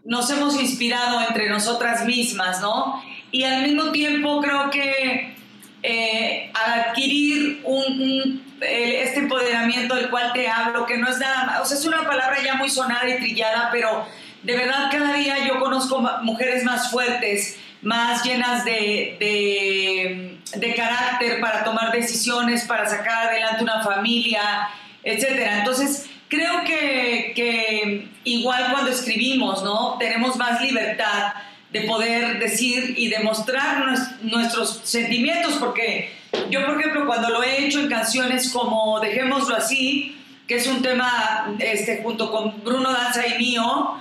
nos 0.04 0.28
hemos 0.30 0.60
inspirado 0.60 1.20
entre 1.26 1.48
nosotras 1.48 2.04
mismas, 2.04 2.60
¿no? 2.60 3.02
Y 3.30 3.44
al 3.44 3.62
mismo 3.62 3.90
tiempo 3.90 4.40
creo 4.40 4.70
que 4.70 5.34
eh, 5.82 6.50
adquirir 6.54 7.60
un, 7.64 8.00
un, 8.00 8.43
este 8.60 9.20
empoderamiento 9.20 9.94
del 9.94 10.10
cual 10.10 10.32
te 10.32 10.48
hablo, 10.48 10.86
que 10.86 10.96
no 10.96 11.08
es 11.08 11.18
nada 11.18 11.60
o 11.60 11.64
sea, 11.64 11.76
es 11.76 11.84
una 11.84 12.04
palabra 12.06 12.42
ya 12.42 12.54
muy 12.54 12.70
sonada 12.70 13.08
y 13.08 13.18
trillada, 13.18 13.68
pero 13.72 14.06
de 14.42 14.56
verdad 14.56 14.90
cada 14.90 15.14
día 15.14 15.46
yo 15.46 15.58
conozco 15.58 16.00
mujeres 16.22 16.64
más 16.64 16.90
fuertes, 16.90 17.56
más 17.82 18.24
llenas 18.24 18.64
de, 18.64 19.16
de, 19.18 20.38
de, 20.58 20.74
carácter 20.74 21.40
para 21.40 21.64
tomar 21.64 21.92
decisiones, 21.92 22.64
para 22.64 22.88
sacar 22.88 23.28
adelante 23.28 23.62
una 23.62 23.82
familia, 23.82 24.68
etc. 25.02 25.58
Entonces, 25.58 26.08
creo 26.28 26.64
que, 26.64 27.32
que 27.34 28.08
igual 28.24 28.68
cuando 28.70 28.90
escribimos, 28.90 29.62
¿no? 29.62 29.96
Tenemos 29.98 30.36
más 30.36 30.60
libertad 30.62 31.34
de 31.74 31.80
poder 31.80 32.38
decir 32.38 32.94
y 32.96 33.08
demostrar 33.08 33.84
nuestros 34.22 34.80
sentimientos, 34.84 35.54
porque 35.54 36.12
yo, 36.48 36.64
por 36.64 36.78
ejemplo, 36.78 37.04
cuando 37.04 37.30
lo 37.30 37.42
he 37.42 37.66
hecho 37.66 37.80
en 37.80 37.88
canciones 37.88 38.52
como 38.52 39.00
Dejémoslo 39.00 39.56
así, 39.56 40.16
que 40.46 40.54
es 40.54 40.68
un 40.68 40.82
tema 40.82 41.52
este, 41.58 42.00
junto 42.00 42.30
con 42.30 42.62
Bruno 42.62 42.92
Danza 42.92 43.26
y 43.26 43.38
mío, 43.38 43.98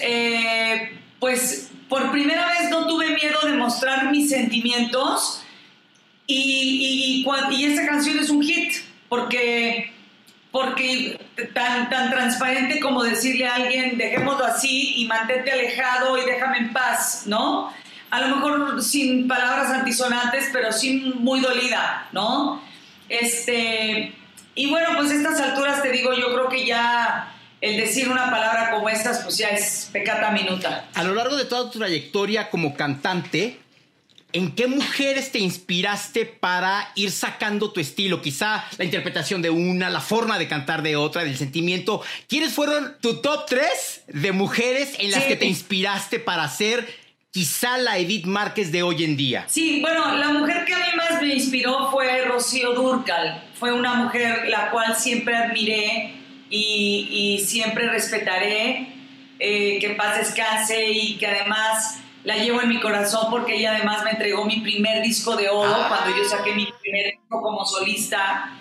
eh, 0.00 0.98
pues 1.20 1.70
por 1.90 2.10
primera 2.10 2.46
vez 2.46 2.70
no 2.70 2.86
tuve 2.86 3.10
miedo 3.10 3.40
de 3.44 3.52
mostrar 3.58 4.10
mis 4.10 4.30
sentimientos 4.30 5.44
y, 6.26 7.24
y, 7.26 7.54
y 7.54 7.64
esta 7.66 7.84
canción 7.84 8.18
es 8.20 8.30
un 8.30 8.42
hit 8.42 8.72
porque, 9.10 9.92
porque 10.52 11.18
tan, 11.54 11.88
tan 11.88 12.10
transparente 12.10 12.78
como 12.78 13.02
decirle 13.02 13.48
a 13.48 13.56
alguien 13.56 13.96
dejémoslo 13.96 14.44
así 14.44 14.94
y 14.96 15.06
mantente 15.06 15.50
alejado 15.50 16.18
y 16.18 16.26
déjame 16.26 16.58
en 16.58 16.72
paz, 16.72 17.22
¿no? 17.26 17.72
A 18.10 18.20
lo 18.20 18.36
mejor 18.36 18.82
sin 18.82 19.26
palabras 19.26 19.70
antisonantes, 19.70 20.50
pero 20.52 20.70
sí 20.70 21.14
muy 21.16 21.40
dolida, 21.40 22.06
¿no? 22.12 22.62
Este, 23.08 24.14
y 24.54 24.70
bueno, 24.70 24.90
pues 24.96 25.10
a 25.10 25.14
estas 25.14 25.40
alturas 25.40 25.82
te 25.82 25.90
digo, 25.90 26.12
yo 26.12 26.34
creo 26.34 26.48
que 26.50 26.66
ya 26.66 27.32
el 27.62 27.78
decir 27.78 28.10
una 28.10 28.30
palabra 28.30 28.72
como 28.72 28.90
estas, 28.90 29.20
pues 29.20 29.38
ya 29.38 29.48
es 29.48 29.88
pecata 29.90 30.30
minuta. 30.32 30.84
A 30.94 31.02
lo 31.02 31.14
largo 31.14 31.36
de 31.36 31.46
toda 31.46 31.70
tu 31.70 31.78
trayectoria 31.78 32.50
como 32.50 32.74
cantante, 32.74 33.61
¿en 34.32 34.54
qué 34.54 34.66
mujeres 34.66 35.32
te 35.32 35.38
inspiraste 35.38 36.26
para 36.26 36.90
ir 36.94 37.10
sacando 37.10 37.72
tu 37.72 37.80
estilo? 37.80 38.22
Quizá 38.22 38.64
la 38.78 38.84
interpretación 38.84 39.42
de 39.42 39.50
una, 39.50 39.90
la 39.90 40.00
forma 40.00 40.38
de 40.38 40.48
cantar 40.48 40.82
de 40.82 40.96
otra, 40.96 41.24
del 41.24 41.36
sentimiento. 41.36 42.02
¿Quiénes 42.28 42.52
fueron 42.52 42.96
tu 43.00 43.20
top 43.20 43.46
3 43.46 44.04
de 44.08 44.32
mujeres 44.32 44.94
en 44.98 45.10
las 45.10 45.22
sí. 45.22 45.28
que 45.28 45.36
te 45.36 45.46
inspiraste 45.46 46.18
para 46.18 46.48
ser 46.48 46.86
quizá 47.30 47.78
la 47.78 47.98
Edith 47.98 48.26
Márquez 48.26 48.72
de 48.72 48.82
hoy 48.82 49.04
en 49.04 49.16
día? 49.16 49.44
Sí, 49.48 49.80
bueno, 49.80 50.16
la 50.16 50.28
mujer 50.28 50.64
que 50.64 50.74
a 50.74 50.78
mí 50.78 50.96
más 50.96 51.20
me 51.20 51.34
inspiró 51.34 51.90
fue 51.90 52.24
Rocío 52.24 52.72
Durcal. 52.72 53.44
Fue 53.58 53.72
una 53.72 53.94
mujer 53.94 54.48
la 54.48 54.70
cual 54.70 54.96
siempre 54.96 55.36
admiré 55.36 56.14
y, 56.50 57.38
y 57.38 57.44
siempre 57.44 57.88
respetaré, 57.88 58.88
eh, 59.38 59.78
que 59.80 59.90
paz 59.90 60.18
descanse 60.18 60.90
y 60.90 61.16
que 61.16 61.26
además 61.26 61.98
la 62.24 62.36
llevo 62.36 62.60
en 62.62 62.68
mi 62.68 62.80
corazón 62.80 63.28
porque 63.30 63.56
ella 63.56 63.74
además 63.76 64.04
me 64.04 64.10
entregó 64.10 64.44
mi 64.44 64.60
primer 64.60 65.02
disco 65.02 65.36
de 65.36 65.48
oro 65.48 65.74
ah. 65.74 65.86
cuando 65.88 66.16
yo 66.16 66.28
saqué 66.28 66.52
mi 66.52 66.68
primer 66.80 67.06
disco 67.06 67.42
como 67.42 67.64
solista. 67.64 68.58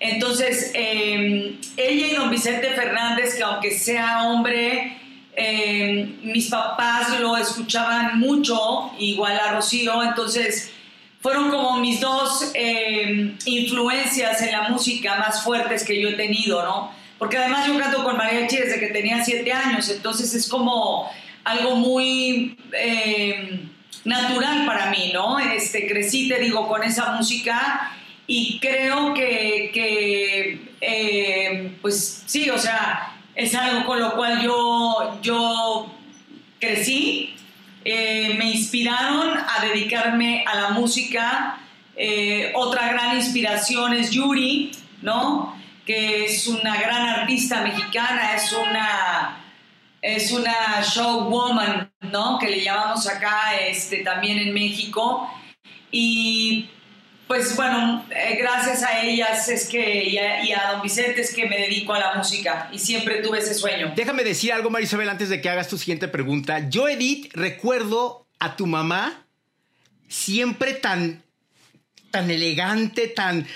Entonces, 0.00 0.72
eh, 0.74 1.58
ella 1.76 2.06
y 2.06 2.14
don 2.14 2.30
Vicente 2.30 2.70
Fernández, 2.70 3.36
que 3.36 3.42
aunque 3.42 3.70
sea 3.70 4.24
hombre, 4.24 4.98
eh, 5.36 6.18
mis 6.24 6.48
papás 6.48 7.20
lo 7.20 7.36
escuchaban 7.36 8.18
mucho, 8.18 8.90
igual 8.98 9.38
a 9.38 9.52
Rocío, 9.52 10.02
entonces 10.02 10.72
fueron 11.20 11.50
como 11.50 11.78
mis 11.78 12.00
dos 12.00 12.50
eh, 12.54 13.36
influencias 13.44 14.42
en 14.42 14.52
la 14.52 14.68
música 14.68 15.16
más 15.16 15.44
fuertes 15.44 15.84
que 15.84 16.00
yo 16.00 16.08
he 16.08 16.14
tenido, 16.14 16.64
¿no? 16.64 16.92
Porque 17.16 17.38
además 17.38 17.66
yo 17.68 17.78
canto 17.78 18.02
con 18.02 18.16
mariachi 18.16 18.56
desde 18.56 18.80
que 18.80 18.88
tenía 18.88 19.24
siete 19.24 19.52
años, 19.52 19.88
entonces 19.88 20.34
es 20.34 20.48
como 20.48 21.08
algo 21.44 21.76
muy 21.76 22.56
eh, 22.72 23.60
natural 24.04 24.66
para 24.66 24.90
mí, 24.90 25.10
¿no? 25.12 25.38
Este, 25.38 25.86
crecí, 25.86 26.28
te 26.28 26.38
digo, 26.38 26.68
con 26.68 26.82
esa 26.82 27.12
música 27.12 27.92
y 28.26 28.58
creo 28.60 29.14
que, 29.14 30.60
eh, 30.80 31.76
pues 31.80 32.24
sí, 32.26 32.48
o 32.50 32.58
sea, 32.58 33.16
es 33.34 33.54
algo 33.54 33.84
con 33.86 34.00
lo 34.00 34.14
cual 34.14 34.42
yo, 34.42 35.18
yo 35.22 35.92
crecí 36.60 37.34
eh, 37.84 38.36
me 38.38 38.52
inspiraron 38.52 39.36
a 39.36 39.64
dedicarme 39.64 40.44
a 40.46 40.54
la 40.54 40.68
música. 40.70 41.58
Otra 42.54 42.88
gran 42.92 43.16
inspiración 43.16 43.92
es 43.92 44.10
Yuri, 44.10 44.72
¿no? 45.02 45.56
Que 45.84 46.24
es 46.24 46.46
una 46.46 46.80
gran 46.80 47.08
artista 47.08 47.60
mexicana, 47.60 48.34
es 48.34 48.52
una, 48.52 49.41
es 50.02 50.32
una 50.32 50.82
showwoman, 50.82 51.92
¿no? 52.00 52.38
Que 52.40 52.48
le 52.48 52.62
llamamos 52.62 53.08
acá 53.08 53.56
este, 53.60 53.98
también 53.98 54.36
en 54.38 54.52
México. 54.52 55.30
Y 55.92 56.68
pues 57.28 57.54
bueno, 57.56 58.04
eh, 58.10 58.36
gracias 58.38 58.82
a 58.82 59.00
ellas 59.02 59.48
es 59.48 59.68
que, 59.68 60.08
y 60.08 60.18
a, 60.18 60.72
don 60.72 60.82
Vicente 60.82 61.20
es 61.20 61.32
que 61.32 61.48
me 61.48 61.56
dedico 61.56 61.94
a 61.94 62.00
la 62.00 62.14
música 62.14 62.68
y 62.72 62.78
siempre 62.80 63.22
tuve 63.22 63.38
ese 63.38 63.54
sueño. 63.54 63.92
Déjame 63.94 64.24
decir 64.24 64.52
algo, 64.52 64.70
Marisabel, 64.70 65.08
antes 65.08 65.28
de 65.28 65.40
que 65.40 65.48
hagas 65.48 65.68
tu 65.68 65.78
siguiente 65.78 66.08
pregunta. 66.08 66.68
Yo, 66.68 66.88
Edith, 66.88 67.32
recuerdo 67.34 68.26
a 68.40 68.56
tu 68.56 68.66
mamá 68.66 69.24
siempre 70.08 70.74
tan, 70.74 71.22
tan 72.10 72.28
elegante, 72.30 73.06
tan 73.06 73.46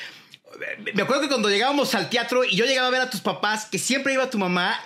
me 0.95 1.03
acuerdo 1.03 1.23
que 1.23 1.29
cuando 1.29 1.49
llegábamos 1.49 1.95
al 1.95 2.09
teatro 2.09 2.45
y 2.45 2.57
yo 2.57 2.65
llegaba 2.65 2.89
a 2.89 2.91
ver 2.91 3.01
a 3.01 3.11
tus 3.11 3.21
papás, 3.21 3.67
que 3.67 3.79
siempre 3.79 4.13
iba 4.13 4.31
tu 4.31 4.39
mamá, 4.39 4.81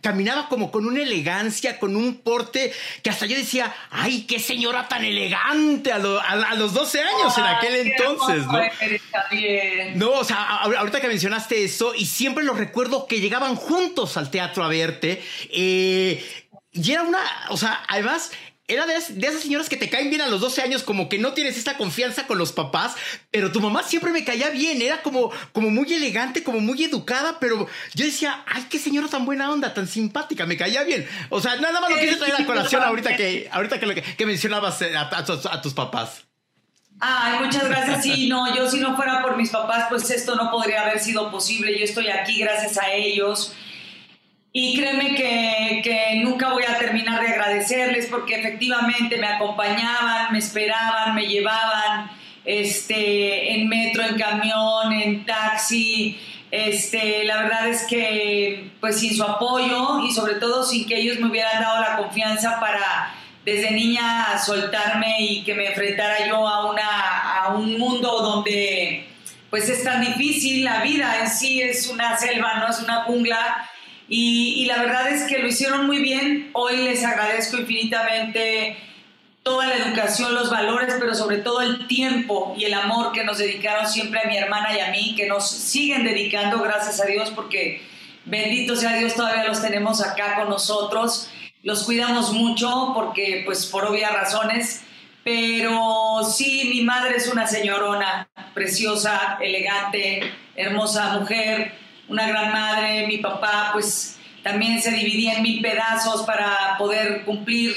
caminaba 0.00 0.48
como 0.48 0.70
con 0.70 0.86
una 0.86 1.02
elegancia, 1.02 1.78
con 1.78 1.96
un 1.96 2.18
porte, 2.18 2.72
que 3.02 3.10
hasta 3.10 3.26
yo 3.26 3.36
decía, 3.36 3.74
ay, 3.90 4.22
qué 4.22 4.38
señora 4.38 4.88
tan 4.88 5.04
elegante 5.04 5.92
a, 5.92 5.98
los 5.98 6.72
12 6.72 7.00
años 7.00 7.38
en 7.38 7.44
aquel 7.44 7.74
entonces, 7.86 8.46
¿no? 8.46 8.60
No, 9.96 10.10
o 10.12 10.24
sea, 10.24 10.42
ahorita 10.44 11.00
que 11.00 11.08
mencionaste 11.08 11.64
eso, 11.64 11.94
y 11.94 12.06
siempre 12.06 12.44
lo 12.44 12.54
recuerdo 12.54 13.06
que 13.06 13.20
llegaban 13.20 13.56
juntos 13.56 14.16
al 14.16 14.30
teatro 14.30 14.64
a 14.64 14.68
verte, 14.68 15.22
eh, 15.50 16.24
y 16.72 16.92
era 16.92 17.02
una, 17.02 17.20
o 17.48 17.56
sea, 17.56 17.82
además 17.88 18.32
era 18.68 18.84
de, 18.86 18.94
esas 18.96 19.42
señoras 19.42 19.68
que 19.68 19.76
te 19.76 19.88
caen 19.88 20.10
bien 20.10 20.22
a 20.22 20.26
los 20.26 20.40
12 20.40 20.62
años, 20.62 20.82
como 20.82 21.08
que 21.08 21.18
no 21.18 21.34
tienes 21.34 21.56
esta 21.56 21.76
confianza 21.76 22.26
con 22.26 22.36
los 22.36 22.52
papás, 22.52 22.96
pero 23.30 23.52
tu 23.52 23.60
mamá 23.60 23.84
siempre 23.84 24.10
me 24.10 24.24
caía 24.24 24.50
bien, 24.50 24.82
era 24.82 25.02
como, 25.02 25.30
como 25.52 25.70
muy 25.70 25.92
elegante, 25.92 26.42
como 26.42 26.58
muy 26.58 26.82
educada, 26.82 27.38
pero 27.38 27.68
yo 27.94 28.04
decía, 28.04 28.42
ay, 28.46 28.66
qué 28.68 28.78
señora 28.78 29.06
tan 29.06 29.24
buena 29.24 29.52
onda, 29.52 29.72
tan 29.72 29.86
simpática, 29.86 30.46
me 30.46 30.56
caía 30.56 30.82
bien. 30.82 31.08
O 31.30 31.40
sea, 31.40 31.56
nada 31.56 31.80
más 31.80 31.90
lo 31.90 31.98
quise 31.98 32.16
traer 32.16 32.42
a 32.42 32.46
colación 32.46 32.82
ahorita 32.82 33.16
que, 33.16 33.48
ahorita 33.52 33.78
que, 33.78 34.02
que 34.02 34.26
mencionabas 34.26 34.82
eh, 34.82 34.96
a, 34.96 35.62
tus 35.62 35.74
papás. 35.74 36.24
Ay, 36.98 37.44
muchas 37.44 37.68
gracias. 37.68 38.02
Sí, 38.02 38.26
no, 38.28 38.52
yo 38.54 38.68
si 38.68 38.80
no 38.80 38.96
fuera 38.96 39.22
por 39.22 39.36
mis 39.36 39.50
papás, 39.50 39.84
pues 39.88 40.10
esto 40.10 40.34
no 40.34 40.50
podría 40.50 40.82
haber 40.82 40.98
sido 40.98 41.30
posible. 41.30 41.78
Yo 41.78 41.84
estoy 41.84 42.08
aquí 42.08 42.40
gracias 42.40 42.78
a 42.78 42.90
ellos. 42.92 43.54
Y 44.58 44.74
créeme 44.74 45.14
que, 45.14 45.82
que, 45.84 46.20
nunca 46.24 46.48
voy 46.48 46.64
a 46.64 46.78
terminar 46.78 47.20
de 47.20 47.28
agradecerles 47.28 48.06
porque 48.06 48.36
efectivamente 48.36 49.18
me 49.18 49.26
acompañaban, 49.26 50.32
me 50.32 50.38
esperaban, 50.38 51.14
me 51.14 51.26
llevaban 51.26 52.10
este, 52.42 53.52
en 53.52 53.68
metro, 53.68 54.02
en 54.02 54.16
camión, 54.16 54.94
en 54.94 55.26
taxi. 55.26 56.18
Este, 56.50 57.24
la 57.24 57.42
verdad 57.42 57.68
es 57.68 57.82
que 57.82 58.70
pues 58.80 58.98
sin 58.98 59.14
su 59.14 59.24
apoyo 59.24 60.00
y 60.00 60.10
sobre 60.10 60.36
todo 60.36 60.64
sin 60.64 60.86
que 60.86 61.00
ellos 61.00 61.20
me 61.20 61.28
hubieran 61.28 61.60
dado 61.60 61.78
la 61.82 61.98
confianza 61.98 62.58
para 62.58 63.14
desde 63.44 63.72
niña 63.72 64.38
soltarme 64.38 65.16
y 65.20 65.44
que 65.44 65.54
me 65.54 65.66
enfrentara 65.66 66.26
yo 66.26 66.48
a, 66.48 66.70
una, 66.70 67.42
a 67.42 67.48
un 67.48 67.78
mundo 67.78 68.22
donde 68.22 69.06
pues 69.50 69.68
es 69.68 69.84
tan 69.84 70.00
difícil, 70.00 70.64
la 70.64 70.80
vida 70.80 71.20
en 71.20 71.28
sí 71.28 71.60
es 71.60 71.88
una 71.88 72.16
selva, 72.16 72.54
no 72.54 72.70
es 72.70 72.80
una 72.80 73.02
jungla 73.02 73.68
y, 74.08 74.66
la 74.66 74.82
verdad 74.82 75.10
es 75.10 75.24
que 75.24 75.38
lo 75.38 75.48
hicieron 75.48 75.86
muy 75.86 75.98
bien. 75.98 76.50
Hoy 76.52 76.76
les 76.76 77.04
agradezco 77.04 77.56
infinitamente 77.56 78.76
toda 79.42 79.66
la 79.66 79.76
educación, 79.76 80.34
los 80.34 80.50
valores, 80.50 80.94
pero 81.00 81.14
sobre 81.14 81.38
todo 81.38 81.60
el 81.60 81.86
tiempo 81.86 82.54
y 82.56 82.64
el 82.64 82.74
amor 82.74 83.12
que 83.12 83.24
nos 83.24 83.38
dedicaron 83.38 83.88
siempre 83.88 84.20
a 84.20 84.28
mi 84.28 84.36
hermana 84.36 84.76
y 84.76 84.80
a 84.80 84.90
mí, 84.90 85.14
que 85.16 85.26
nos 85.26 85.48
siguen 85.48 86.04
dedicando, 86.04 86.60
gracias 86.60 87.00
a 87.00 87.06
Dios, 87.06 87.30
porque 87.30 87.82
bendito 88.24 88.76
sea 88.76 88.96
Dios, 88.96 89.14
todavía 89.14 89.44
los 89.44 89.60
tenemos 89.60 90.00
acá 90.02 90.36
con 90.36 90.48
nosotros. 90.48 91.30
Los 91.62 91.82
cuidamos 91.82 92.32
mucho 92.32 92.92
porque, 92.94 93.42
pues, 93.44 93.66
por 93.66 93.84
obvias 93.84 94.12
razones. 94.12 94.82
Pero 95.24 96.20
sí, 96.22 96.70
mi 96.72 96.82
madre 96.82 97.16
es 97.16 97.26
una 97.26 97.48
señorona, 97.48 98.28
preciosa, 98.54 99.38
elegante, 99.40 100.20
hermosa 100.54 101.18
mujer 101.18 101.85
una 102.08 102.28
gran 102.28 102.52
madre, 102.52 103.06
mi 103.06 103.18
papá 103.18 103.70
pues 103.72 104.18
también 104.42 104.80
se 104.80 104.90
dividía 104.92 105.34
en 105.34 105.42
mil 105.42 105.60
pedazos 105.60 106.22
para 106.22 106.76
poder 106.78 107.24
cumplir 107.24 107.72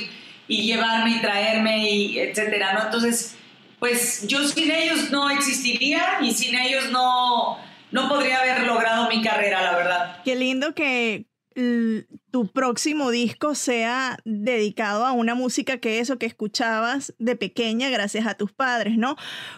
y 0.48 0.64
llevarme 0.64 1.12
y 1.12 1.22
traerme 1.22 1.90
y 1.90 2.20
etcétera, 2.20 2.74
¿no? 2.74 2.86
Entonces, 2.86 3.36
pues 3.80 4.28
yo 4.28 4.46
sin 4.48 4.72
ellos 4.72 5.10
no 5.12 5.30
existiría 5.30 6.20
y 6.22 6.32
sin 6.32 6.56
ellos 6.56 6.92
no, 6.92 7.58
no 7.92 8.10
podría 8.10 8.40
haber 8.40 8.68
logrado 8.68 9.10
mi 9.10 9.22
carrera, 9.22 9.62
la 9.62 9.76
verdad. 9.76 10.22
Qué 10.24 10.36
lindo 10.36 10.74
que 10.76 11.26
tu 12.32 12.48
próximo 12.48 13.12
disco 13.12 13.54
sea 13.56 14.20
dedicado 14.24 15.06
a 15.06 15.12
una 15.12 15.36
música 15.36 15.80
que 15.80 16.00
eso 16.00 16.18
que 16.18 16.26
escuchabas 16.26 17.14
de 17.18 17.36
pequeña 17.36 17.90
gracias 17.90 18.28
a 18.28 18.36
tus 18.36 18.54
padres, 18.54 18.98
¿no? 18.98 19.18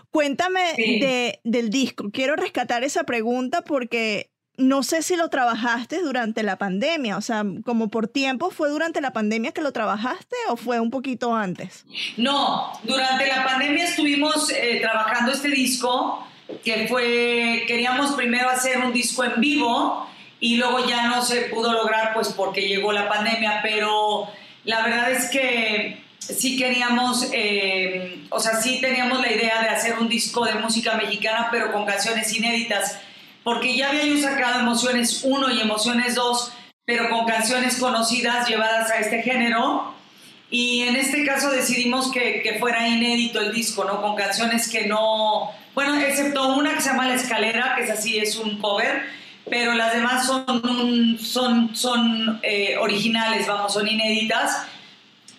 Cuéntame 0.10 0.74
de, 0.78 1.40
del 1.44 1.70
disco. 1.70 2.10
Quiero 2.12 2.36
rescatar 2.36 2.84
esa 2.84 3.04
pregunta 3.04 3.62
porque 3.62 4.31
no 4.58 4.84
sé 4.84 5.02
si 5.02 5.16
lo 5.16 5.30
trabajaste 5.30 6.02
durante 6.02 6.44
la 6.44 6.58
pandemia, 6.58 7.18
o 7.18 7.22
sea, 7.22 7.44
como 7.66 7.90
por 7.90 8.08
tiempo, 8.08 8.52
¿fue 8.52 8.70
durante 8.70 9.02
la 9.02 9.14
pandemia 9.14 9.52
que 9.52 9.62
lo 9.62 9.72
trabajaste 9.72 10.36
o 10.50 10.58
fue 10.58 10.80
un 10.80 10.92
poquito 10.92 11.36
antes? 11.36 11.86
No, 12.18 12.72
durante 12.84 13.28
la 13.28 13.44
pandemia 13.44 13.86
estuvimos 13.86 14.52
eh, 14.52 14.80
trabajando 14.82 15.32
este 15.32 15.50
disco, 15.50 16.28
que 16.64 16.88
fue, 16.88 17.64
queríamos 17.66 18.12
primero 18.12 18.50
hacer 18.50 18.80
un 18.80 18.92
disco 18.92 19.24
en 19.24 19.40
vivo 19.40 20.08
y 20.40 20.58
luego 20.58 20.86
ya 20.86 21.08
no 21.08 21.22
se 21.22 21.44
pudo 21.44 21.72
lograr 21.72 22.14
pues 22.14 22.30
porque 22.30 22.68
llegó 22.68 22.92
la 22.92 23.08
pandemia, 23.08 23.62
pero 23.64 24.28
la 24.66 24.84
verdad 24.84 25.12
es 25.12 25.30
que 25.30 26.04
sí 26.20 26.58
queríamos, 26.58 27.30
eh, 27.34 28.26
o 28.30 28.40
sea, 28.40 28.62
sí 28.62 28.80
teníamos 28.82 29.22
la 29.22 29.32
idea 29.32 29.62
de 29.62 29.70
hacer 29.70 29.98
un 29.98 30.10
disco 30.10 30.46
de 30.46 30.56
música 30.56 30.96
mexicana, 30.96 31.48
pero 31.52 31.72
con 31.72 31.86
canciones 31.86 32.34
inéditas 32.34 33.00
porque 33.44 33.76
ya 33.76 33.90
había 33.90 34.06
yo 34.06 34.18
sacado 34.20 34.60
Emociones 34.60 35.22
1 35.24 35.52
y 35.52 35.62
Emociones 35.62 36.16
2, 36.16 36.54
pero 36.86 37.10
con 37.10 37.26
canciones 37.26 37.78
conocidas 37.80 38.48
llevadas 38.48 38.92
a 38.92 39.00
este 39.00 39.22
género. 39.24 39.94
Y 40.50 40.82
en 40.82 40.98
este 40.98 41.26
caso 41.26 41.50
decidimos 41.50 42.12
que, 42.12 42.42
que, 42.42 42.60
fuera 42.60 42.88
inédito 42.88 43.40
el 43.40 43.54
disco, 43.54 43.86
¿no? 43.86 44.02
Con 44.02 44.16
canciones 44.16 44.70
que 44.70 44.86
no... 44.86 45.52
Bueno, 45.74 46.00
excepto 46.00 46.56
una 46.56 46.74
que 46.74 46.82
se 46.82 46.90
llama 46.90 47.08
La 47.08 47.16
Escalera, 47.16 47.76
que 47.78 47.84
es 47.84 47.90
así, 47.90 48.20
es 48.20 48.36
un 48.36 48.60
cover, 48.60 49.04
pero 49.50 49.74
las 49.74 49.94
demás 49.94 50.28
son, 50.28 51.18
son, 51.18 51.74
son 51.74 52.40
eh, 52.44 52.76
originales, 52.78 53.48
vamos, 53.48 53.74
son 53.74 53.88
inéditas. 53.88 54.68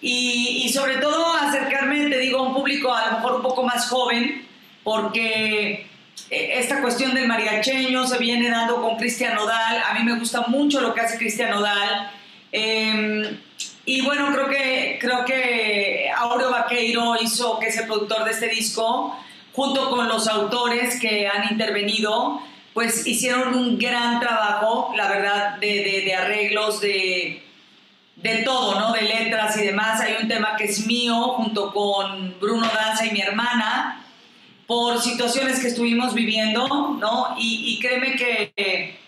Y, 0.01 0.63
y 0.65 0.73
sobre 0.73 0.97
todo 0.97 1.35
acercarme, 1.37 2.09
te 2.09 2.19
digo, 2.19 2.39
a 2.39 2.43
un 2.49 2.55
público 2.55 2.93
a 2.93 3.11
lo 3.11 3.13
mejor 3.19 3.35
un 3.35 3.43
poco 3.43 3.63
más 3.63 3.89
joven, 3.89 4.49
porque 4.83 5.87
esta 6.33 6.81
cuestión 6.81 7.15
del 7.15 7.29
mariacheño 7.29 8.07
se 8.07 8.17
viene 8.17 8.49
dando 8.49 8.81
con 8.81 8.97
Cristian 8.97 9.35
Nodal. 9.35 9.83
A 9.87 9.93
mí 9.95 10.03
me 10.03 10.19
gusta 10.19 10.45
mucho 10.49 10.81
lo 10.81 10.95
que 10.95 11.03
hace 11.03 11.19
Cristian 11.19 11.51
Nodal. 11.51 12.11
Em, 12.51 13.39
y 13.85 14.01
bueno, 14.01 14.33
creo 14.33 14.49
que, 14.49 14.99
creo 14.99 15.25
que 15.27 16.11
Aureo 16.17 16.51
Vaqueiro 16.51 17.17
hizo, 17.21 17.59
que 17.59 17.69
es 17.69 17.77
el 17.77 17.87
productor 17.87 18.25
de 18.25 18.31
este 18.31 18.49
disco, 18.49 19.15
junto 19.53 19.91
con 19.91 20.09
los 20.09 20.27
autores 20.27 20.99
que 20.99 21.29
han 21.29 21.53
intervenido, 21.53 22.41
pues 22.73 23.07
hicieron 23.07 23.55
un 23.55 23.79
gran 23.79 24.19
trabajo, 24.19 24.95
la 24.97 25.09
verdad, 25.09 25.59
de, 25.59 26.03
de 26.07 26.15
arreglos, 26.15 26.81
de, 26.81 27.43
de 28.17 28.37
todo, 28.39 28.81
¿no? 28.81 28.93
De 28.93 29.03
letras 29.03 29.55
y 29.59 29.67
demás. 29.67 30.01
Hay 30.01 30.17
un 30.23 30.29
tema 30.29 30.57
que 30.57 30.65
es 30.65 30.87
mío, 30.87 31.15
junto 31.37 31.75
con 31.75 32.39
Bruno 32.41 32.67
Danza 32.73 33.05
y 33.05 33.11
mi 33.11 33.21
hermana 33.21 34.02
por 34.67 35.01
situaciones 35.01 35.61
que 35.61 35.69
estuvimos 35.69 36.15
viviendo, 36.15 36.97
¿no? 37.01 37.35
Y, 37.39 37.79
créeme 37.81 38.17
que, 38.17 38.99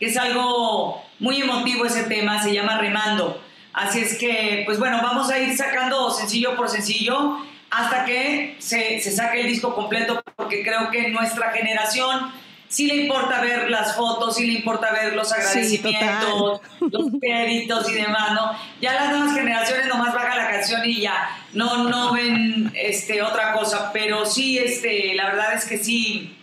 es 0.00 0.16
algo 0.16 1.04
muy 1.20 1.40
emotivo 1.40 1.84
ese 1.84 2.04
tema, 2.04 2.42
se 2.42 2.52
llama 2.52 2.78
Remando. 2.78 3.40
Así 3.72 4.00
es 4.00 4.18
que, 4.18 4.62
pues 4.66 4.78
bueno, 4.78 5.00
vamos 5.00 5.30
a 5.30 5.38
ir 5.38 5.56
sacando 5.56 6.10
sencillo 6.10 6.56
por 6.56 6.68
sencillo. 6.68 7.38
hasta 7.70 8.04
que 8.04 8.56
se, 8.58 9.00
se 9.00 9.10
saque 9.12 9.40
el 9.40 9.46
disco 9.46 9.74
completo, 9.74 10.22
porque 10.36 10.62
creo 10.62 10.90
que 10.90 11.08
nuestra 11.08 11.52
generación 11.52 12.30
sí 12.72 12.86
le 12.86 12.96
importa 12.96 13.42
ver 13.42 13.70
las 13.70 13.94
fotos, 13.94 14.34
sí 14.34 14.46
le 14.46 14.54
importa 14.54 14.90
ver 14.92 15.14
los 15.14 15.30
agradecimientos, 15.30 16.62
los 16.80 17.10
créditos 17.20 17.90
y 17.90 17.94
demás, 17.94 18.32
¿no? 18.32 18.52
Ya 18.80 18.94
las 18.94 19.10
nuevas 19.10 19.34
generaciones 19.34 19.86
nomás 19.88 20.14
baja 20.14 20.34
la 20.36 20.50
canción 20.50 20.80
y 20.82 21.02
ya, 21.02 21.36
no, 21.52 21.88
no 21.90 22.14
ven 22.14 22.72
este, 22.74 23.22
otra 23.22 23.52
cosa, 23.52 23.90
pero 23.92 24.24
sí, 24.24 24.56
este, 24.56 25.12
la 25.14 25.26
verdad 25.26 25.52
es 25.52 25.66
que 25.66 25.76
sí, 25.76 26.34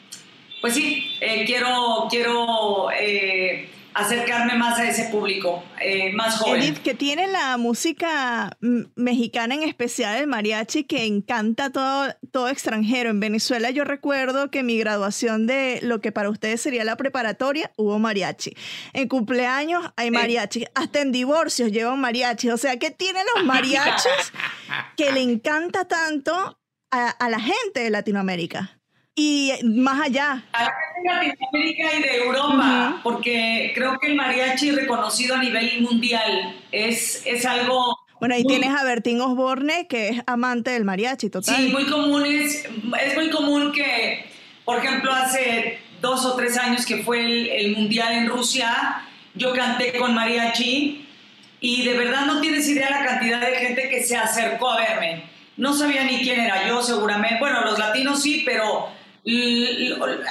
pues 0.61 0.75
sí, 0.75 1.17
eh, 1.19 1.45
quiero, 1.45 2.05
quiero 2.11 2.91
eh, 2.91 3.67
acercarme 3.93 4.55
más 4.55 4.79
a 4.79 4.87
ese 4.87 5.05
público 5.05 5.63
eh, 5.81 6.11
más 6.13 6.37
joven. 6.37 6.61
Edith, 6.61 6.79
que 6.79 6.93
tiene 6.93 7.27
la 7.27 7.57
música 7.57 8.57
mm, 8.61 8.81
mexicana, 8.95 9.55
en 9.55 9.63
especial 9.63 10.17
el 10.17 10.27
mariachi, 10.27 10.83
que 10.83 11.05
encanta 11.05 11.71
todo, 11.71 12.13
todo 12.31 12.49
extranjero. 12.49 13.09
En 13.09 13.19
Venezuela 13.19 13.69
yo 13.69 13.83
recuerdo 13.83 14.51
que 14.51 14.63
mi 14.63 14.77
graduación 14.77 15.47
de 15.47 15.79
lo 15.81 16.01
que 16.01 16.11
para 16.11 16.29
ustedes 16.29 16.61
sería 16.61 16.83
la 16.83 16.97
preparatoria, 16.97 17.71
hubo 17.75 17.99
mariachi. 17.99 18.55
En 18.93 19.07
cumpleaños 19.07 19.91
hay 19.95 20.11
mariachi. 20.11 20.65
Hasta 20.75 21.01
en 21.01 21.11
divorcios 21.11 21.71
llevan 21.71 21.99
mariachi. 21.99 22.49
O 22.49 22.57
sea, 22.57 22.77
que 22.77 22.91
tienen 22.91 23.23
los 23.35 23.45
mariachis 23.45 24.33
que 24.97 25.11
le 25.11 25.21
encanta 25.21 25.85
tanto 25.85 26.57
a 26.91 27.29
la 27.29 27.39
gente 27.39 27.81
de 27.81 27.91
Latinoamérica? 27.91 28.78
Y 29.19 29.51
más 29.63 30.01
allá. 30.01 30.45
A 30.53 30.63
la 30.63 30.71
gente 30.71 31.09
de 31.09 31.27
Latinoamérica 31.27 31.97
y 31.97 32.01
de 32.03 32.15
Europa, 32.23 33.01
porque 33.03 33.73
creo 33.75 33.99
que 33.99 34.07
el 34.07 34.15
mariachi 34.15 34.71
reconocido 34.71 35.35
a 35.35 35.39
nivel 35.39 35.81
mundial 35.81 36.55
es, 36.71 37.21
es 37.25 37.45
algo... 37.45 37.99
Bueno, 38.21 38.35
ahí 38.35 38.45
tienes 38.45 38.69
a 38.69 38.85
Bertín 38.85 39.19
Osborne, 39.19 39.87
que 39.87 40.09
es 40.09 40.21
amante 40.25 40.71
del 40.71 40.85
mariachi, 40.85 41.29
total. 41.29 41.53
Sí, 41.53 41.67
muy 41.67 41.85
común, 41.87 42.25
es, 42.25 42.65
es 43.01 43.15
muy 43.15 43.29
común 43.29 43.73
que, 43.73 44.25
por 44.63 44.77
ejemplo, 44.77 45.11
hace 45.11 45.79
dos 45.99 46.25
o 46.25 46.37
tres 46.37 46.57
años 46.57 46.85
que 46.85 47.03
fue 47.03 47.19
el, 47.25 47.47
el 47.49 47.75
mundial 47.75 48.13
en 48.13 48.29
Rusia, 48.29 49.03
yo 49.35 49.53
canté 49.53 49.97
con 49.97 50.15
mariachi 50.15 51.05
y 51.59 51.83
de 51.83 51.97
verdad 51.97 52.25
no 52.25 52.39
tienes 52.39 52.69
idea 52.69 52.89
la 52.89 53.05
cantidad 53.05 53.41
de 53.41 53.57
gente 53.57 53.89
que 53.89 54.01
se 54.01 54.15
acercó 54.15 54.69
a 54.69 54.77
verme. 54.77 55.23
No 55.57 55.73
sabía 55.73 56.05
ni 56.05 56.19
quién 56.19 56.39
era 56.39 56.69
yo, 56.69 56.81
seguramente. 56.81 57.37
Bueno, 57.39 57.65
los 57.65 57.77
latinos 57.77 58.21
sí, 58.21 58.43
pero 58.45 58.97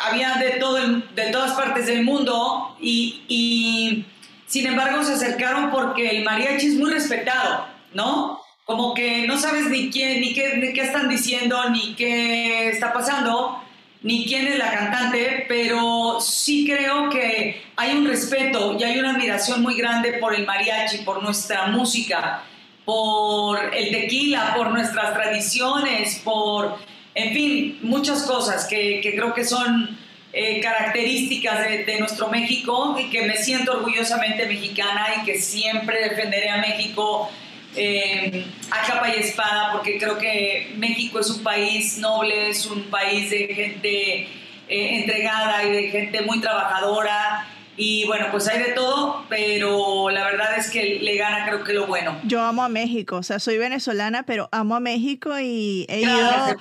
había 0.04 0.34
de, 0.36 0.50
todo 0.58 0.76
de 0.76 1.30
todas 1.30 1.52
partes 1.52 1.86
del 1.86 2.04
mundo 2.04 2.76
y, 2.80 4.04
sin 4.46 4.66
embargo 4.66 5.04
se 5.04 5.12
acercaron 5.12 5.70
porque 5.70 6.08
el 6.08 6.24
mariachi 6.24 6.68
es 6.68 6.74
muy 6.74 6.90
respetado, 6.90 7.66
¿no? 7.92 8.40
Como 8.64 8.94
que 8.94 9.26
no 9.26 9.38
sabes 9.38 9.66
ni 9.66 9.90
quién, 9.90 10.20
ni 10.20 10.32
qué, 10.32 10.56
ni 10.56 10.72
qué 10.72 10.82
están 10.82 11.08
diciendo, 11.08 11.68
ni 11.70 11.94
qué 11.94 12.70
está 12.70 12.92
pasando, 12.92 13.62
ni 14.02 14.26
quién 14.26 14.46
es 14.46 14.58
la 14.58 14.70
cantante, 14.70 15.44
pero 15.48 16.18
sí 16.20 16.66
creo 16.66 17.10
que 17.10 17.62
hay 17.76 17.96
un 17.96 18.06
respeto 18.06 18.76
y 18.78 18.84
hay 18.84 18.98
una 18.98 19.10
admiración 19.12 19.62
muy 19.62 19.76
grande 19.76 20.14
por 20.14 20.34
el 20.34 20.46
mariachi, 20.46 20.98
por 20.98 21.22
nuestra 21.22 21.66
música, 21.66 22.42
por 22.84 23.74
el 23.74 23.90
tequila, 23.90 24.54
por 24.56 24.70
nuestras 24.70 25.12
tradiciones, 25.14 26.20
por 26.24 26.78
en 27.18 27.34
fin, 27.34 27.78
muchas 27.82 28.22
cosas 28.22 28.66
que, 28.66 29.00
creo 29.02 29.34
que 29.34 29.44
son 29.44 29.98
eh, 30.32 30.60
características 30.60 31.66
de, 31.86 31.98
nuestro 31.98 32.28
México 32.28 32.96
y 32.98 33.10
que 33.10 33.26
me 33.26 33.36
siento 33.36 33.72
orgullosamente 33.72 34.46
mexicana 34.46 35.06
y 35.20 35.24
que 35.24 35.40
siempre 35.40 36.08
defenderé 36.08 36.50
a 36.50 36.58
México 36.58 37.28
eh, 37.74 38.46
a 38.70 38.86
capa 38.86 39.08
y 39.14 39.20
espada 39.20 39.72
porque 39.72 39.98
creo 39.98 40.16
que 40.16 40.72
México 40.76 41.18
es 41.18 41.30
un 41.30 41.42
país 41.42 41.98
noble, 41.98 42.50
es 42.50 42.66
un 42.66 42.84
país 42.84 43.30
de 43.30 43.48
gente 43.48 44.22
eh, 44.22 44.28
entregada 44.68 45.64
y 45.64 45.70
de 45.70 45.90
gente 45.90 46.22
muy 46.22 46.40
trabajadora 46.40 47.48
y 47.76 48.04
bueno, 48.06 48.26
pues 48.32 48.48
hay 48.48 48.60
de 48.60 48.72
todo, 48.72 49.24
pero 49.28 50.10
la 50.10 50.24
verdad 50.24 50.58
es 50.58 50.68
que 50.68 50.98
le 51.00 51.16
gana 51.16 51.46
creo 51.46 51.62
que 51.62 51.72
lo 51.72 51.86
bueno. 51.86 52.18
Yo 52.24 52.42
amo 52.42 52.64
a 52.64 52.68
México, 52.68 53.16
o 53.16 53.22
sea, 53.22 53.38
soy 53.38 53.56
venezolana, 53.56 54.24
pero 54.24 54.48
amo 54.50 54.74
a 54.74 54.80
México 54.80 55.38
y 55.38 55.86
he 55.88 56.00
ido 56.00 56.56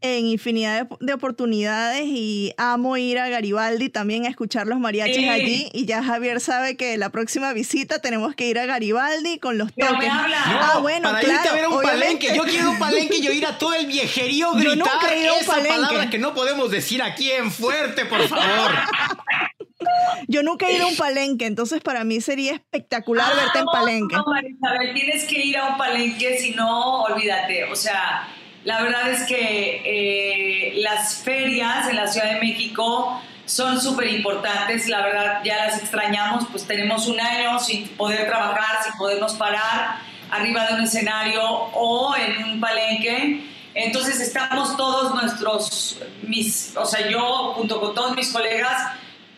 en 0.00 0.26
infinidad 0.26 0.88
de, 1.00 1.12
oportunidades 1.12 2.04
y 2.06 2.52
amo 2.58 2.96
ir 2.96 3.18
a 3.18 3.28
Garibaldi 3.28 3.88
también 3.88 4.26
a 4.26 4.28
escuchar 4.28 4.66
los 4.66 4.78
mariachis 4.78 5.28
allí. 5.28 5.68
Y 5.72 5.86
ya 5.86 6.02
Javier 6.02 6.40
sabe 6.40 6.76
que 6.76 6.96
la 6.96 7.10
próxima 7.10 7.52
visita 7.52 7.98
tenemos 8.00 8.34
que 8.34 8.46
ir 8.48 8.58
a 8.58 8.66
Garibaldi 8.66 9.38
con 9.38 9.58
los 9.58 9.72
toques. 9.74 10.08
ah, 10.10 10.78
bueno, 10.80 11.10
para 11.10 11.20
claro. 11.20 11.36
Irte 11.36 11.48
a 11.48 11.52
ver 11.54 11.68
un 11.68 11.82
palenque. 11.82 12.36
Yo 12.36 12.44
quiero 12.44 12.70
un 12.70 12.78
palenque 12.78 13.16
y 13.16 13.22
yo 13.22 13.32
ir 13.32 13.46
a 13.46 13.58
todo 13.58 13.74
el 13.74 13.86
viejerío 13.86 14.52
gritar 14.54 15.12
esa 15.12 15.62
palabra 15.62 16.10
que 16.10 16.18
no 16.18 16.34
podemos 16.34 16.70
decir 16.70 17.02
aquí 17.02 17.30
en 17.30 17.50
fuerte, 17.50 18.04
por 18.06 18.26
favor. 18.28 18.72
Yo 20.28 20.42
nunca 20.42 20.66
he 20.66 20.76
ido 20.76 20.86
a 20.86 20.88
un 20.88 20.96
palenque, 20.96 21.46
entonces 21.46 21.80
para 21.80 22.02
mí 22.04 22.20
sería 22.20 22.54
espectacular 22.54 23.30
ah, 23.30 23.36
verte 23.36 23.58
en 23.60 23.66
palenque. 23.66 24.16
No, 24.16 24.24
Marisabel, 24.26 24.94
tienes 24.94 25.24
que 25.24 25.40
ir 25.40 25.56
a 25.58 25.68
un 25.68 25.78
palenque, 25.78 26.38
si 26.38 26.52
no, 26.52 27.02
olvídate. 27.02 27.64
O 27.64 27.76
sea, 27.76 28.26
la 28.66 28.82
verdad 28.82 29.08
es 29.12 29.22
que 29.28 29.80
eh, 29.84 30.72
las 30.78 31.22
ferias 31.22 31.88
en 31.88 31.94
la 31.94 32.08
Ciudad 32.08 32.32
de 32.32 32.40
México 32.40 33.22
son 33.44 33.80
súper 33.80 34.08
importantes, 34.08 34.88
la 34.88 35.02
verdad 35.02 35.40
ya 35.44 35.66
las 35.66 35.78
extrañamos, 35.78 36.46
pues 36.50 36.66
tenemos 36.66 37.06
un 37.06 37.20
año 37.20 37.60
sin 37.60 37.86
poder 37.90 38.26
trabajar, 38.26 38.82
sin 38.82 38.98
podernos 38.98 39.34
parar 39.34 40.00
arriba 40.32 40.66
de 40.66 40.74
un 40.74 40.80
escenario 40.80 41.48
o 41.48 42.16
en 42.16 42.42
un 42.42 42.60
palenque. 42.60 43.46
Entonces 43.72 44.18
estamos 44.18 44.76
todos 44.76 45.14
nuestros, 45.14 46.00
mis, 46.22 46.76
o 46.76 46.86
sea, 46.86 47.08
yo 47.08 47.52
junto 47.54 47.80
con 47.80 47.94
todos 47.94 48.16
mis 48.16 48.32
colegas, 48.32 48.82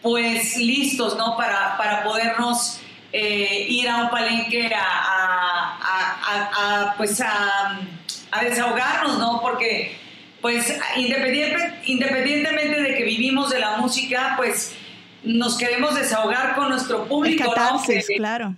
pues 0.00 0.56
listos, 0.56 1.18
¿no? 1.18 1.36
Para, 1.36 1.76
para 1.76 2.02
podernos 2.02 2.80
eh, 3.12 3.66
ir 3.68 3.90
a 3.90 4.04
un 4.04 4.10
palenque 4.10 4.74
a, 4.74 5.78
a, 5.82 6.94
pues 6.96 7.20
a, 7.20 7.78
desahogarnos, 8.42 9.18
¿no? 9.18 9.40
Porque 9.40 9.96
pues 10.40 10.78
independiente, 10.96 11.80
independientemente 11.86 12.82
de 12.82 12.94
que 12.94 13.04
vivimos 13.04 13.50
de 13.50 13.58
la 13.58 13.78
música, 13.78 14.34
pues 14.36 14.74
nos 15.24 15.58
queremos 15.58 15.94
desahogar 15.94 16.54
con 16.54 16.68
nuestro 16.68 17.06
público. 17.06 17.54
Es 17.88 18.06
claro 18.16 18.56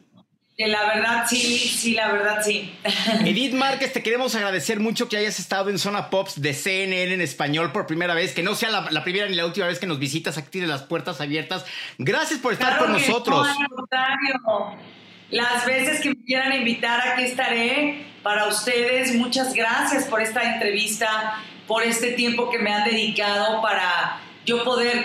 la 0.68 0.84
verdad 0.84 1.26
sí, 1.28 1.38
sí, 1.38 1.94
la 1.94 2.12
verdad 2.12 2.42
sí. 2.42 2.72
Edith 3.24 3.54
Márquez, 3.54 3.92
te 3.92 4.02
queremos 4.02 4.34
agradecer 4.34 4.80
mucho 4.80 5.08
que 5.08 5.16
hayas 5.16 5.38
estado 5.38 5.70
en 5.70 5.78
Zona 5.78 6.10
Pops 6.10 6.40
de 6.40 6.54
CNN 6.54 7.14
en 7.14 7.20
español 7.20 7.72
por 7.72 7.86
primera 7.86 8.14
vez, 8.14 8.34
que 8.34 8.42
no 8.42 8.54
sea 8.54 8.70
la, 8.70 9.04
primera 9.04 9.28
ni 9.28 9.36
la 9.36 9.46
última 9.46 9.66
vez 9.66 9.78
que 9.78 9.86
nos 9.86 9.98
visitas, 9.98 10.38
aquí 10.38 10.48
tienes 10.50 10.70
las 10.70 10.82
puertas 10.82 11.20
abiertas. 11.20 11.64
Gracias 11.98 12.40
por 12.40 12.52
estar 12.52 12.78
con 12.78 12.92
nosotros. 12.92 13.48
Las 15.30 15.64
veces 15.64 16.00
que 16.00 16.10
me 16.10 16.24
quieran 16.24 16.52
invitar, 16.52 17.00
aquí 17.06 17.22
estaré 17.22 18.04
para 18.22 18.46
ustedes. 18.48 19.14
Muchas 19.14 19.54
gracias 19.54 20.04
por 20.04 20.20
esta 20.20 20.54
entrevista, 20.54 21.40
por 21.66 21.82
este 21.82 22.12
tiempo 22.12 22.50
que 22.50 22.58
me 22.58 22.72
han 22.72 22.84
dedicado 22.84 23.62
para 23.62 24.20
yo 24.44 24.64
poder 24.64 25.04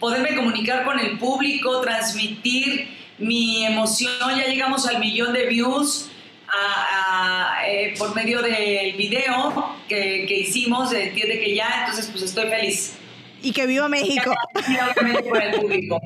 poderme 0.00 0.34
comunicar 0.36 0.84
con 0.84 0.98
el 0.98 1.18
público, 1.18 1.80
transmitir 1.80 2.96
mi 3.18 3.66
emoción, 3.66 4.36
ya 4.36 4.46
llegamos 4.46 4.86
al 4.86 5.00
millón 5.00 5.32
de 5.32 5.46
views 5.46 6.08
eh, 7.66 7.94
por 7.98 8.14
medio 8.14 8.40
del 8.40 8.96
video 8.96 9.76
que, 9.88 10.24
hicimos 10.30 10.90
de 10.90 11.08
Entiende 11.08 11.40
que 11.40 11.54
ya, 11.54 11.80
entonces 11.80 12.08
pues 12.10 12.22
estoy 12.22 12.48
feliz. 12.48 12.94
Y 13.42 13.52
que 13.52 13.66
viva 13.66 13.88
México. 13.88 14.34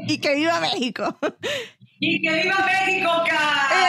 y 0.08 0.18
que 0.18 0.34
viva 0.34 0.60
México. 0.60 1.18
Y 2.04 2.20
que 2.20 2.32
viva 2.32 2.56
México, 2.66 3.22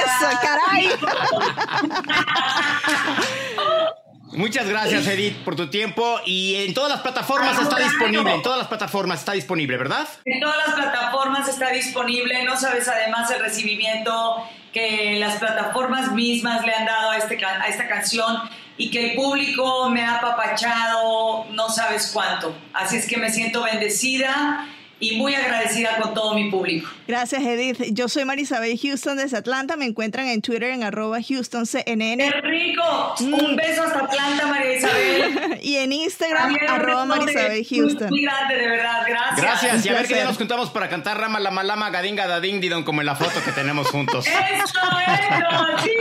Eso, 0.06 0.30
caray. 0.39 0.88
Muchas 4.34 4.69
gracias, 4.69 5.08
Edith, 5.08 5.38
por 5.43 5.56
tu 5.56 5.71
tiempo. 5.71 6.21
Y 6.23 6.58
en 6.58 6.76
todas 6.76 6.91
las 6.91 7.02
plataformas 7.02 7.60
está 7.60 7.80
disponible. 7.80 8.36
En 8.36 8.43
todas 8.43 8.60
las 8.60 8.67
plataformas 8.67 9.17
está 9.17 9.32
disponible, 9.32 9.78
¿verdad? 9.78 10.08
En 10.26 10.39
todas 10.39 10.58
las 10.58 10.76
plataformas 10.76 11.49
está 11.49 11.71
disponible. 11.71 12.43
No 12.43 12.56
sabes 12.56 12.88
además 12.88 13.32
el 13.32 13.39
recibimiento 13.39 14.47
que 14.71 15.17
las 15.19 15.38
plataformas 15.38 16.12
mismas 16.12 16.63
le 16.63 16.76
han 16.76 16.86
dado 16.86 17.10
a, 17.10 17.17
este, 17.17 17.43
a 17.43 17.67
esta 17.67 17.88
canción 17.88 18.47
y 18.78 18.91
que 18.91 19.10
el 19.10 19.15
público 19.15 19.89
me 19.89 20.04
ha 20.04 20.17
apapachado, 20.17 21.45
no 21.49 21.69
sabes 21.69 22.12
cuánto. 22.13 22.56
Así 22.73 22.97
es 22.97 23.08
que 23.08 23.17
me 23.17 23.32
siento 23.32 23.63
bendecida 23.63 24.67
y 24.99 25.17
muy 25.17 25.36
agradecida 25.36 25.97
con 25.97 26.13
todo 26.13 26.34
mi 26.34 26.49
público. 26.49 26.89
Gracias, 27.08 27.41
Edith. 27.43 27.82
Yo 27.91 28.08
soy 28.08 28.25
Marisabel 28.25 28.77
Houston 28.79 29.17
desde 29.17 29.38
Atlanta. 29.38 29.75
Me 29.75 29.86
encuentran 29.86 30.27
en 30.27 30.41
Twitter 30.41 30.71
en 30.71 30.84
arroba 30.84 31.17
HoustonCNN. 31.17 32.17
¡Qué 32.17 32.41
rico! 32.41 33.15
Mm. 33.19 33.34
Un 33.34 33.56
beso 33.56 33.84
hasta 33.84 33.99
Atlanta, 33.99 34.47
María 34.47 34.77
Isabel. 34.77 35.60
y 35.62 35.75
en 35.75 35.91
Instagram, 35.91 36.56
arroba 36.67 37.06
Marisabel 37.06 37.65
Houston. 37.65 38.10
Muy 38.10 38.21
grande, 38.21 38.56
de 38.56 38.67
verdad. 38.67 39.03
Gracias. 39.08 39.41
Gracias. 39.41 39.86
Y 39.86 39.89
a 39.89 39.93
ver 39.93 40.08
qué 40.08 40.15
día 40.15 40.25
nos 40.25 40.38
juntamos 40.38 40.69
para 40.69 40.89
cantar 40.89 41.19
Rama 41.19 41.39
Lama 41.39 41.63
Lama 41.63 41.89
Gadinga 41.89 42.27
Dading 42.27 42.62
Didon 42.62 42.84
como 42.84 43.01
en 43.01 43.08
la 43.08 43.15
foto 43.15 43.43
que 43.43 43.51
tenemos 43.51 43.88
juntos. 43.89 44.25
¡Eso, 44.27 44.79
eso! 45.08 45.84
¡Sí! 45.84 45.91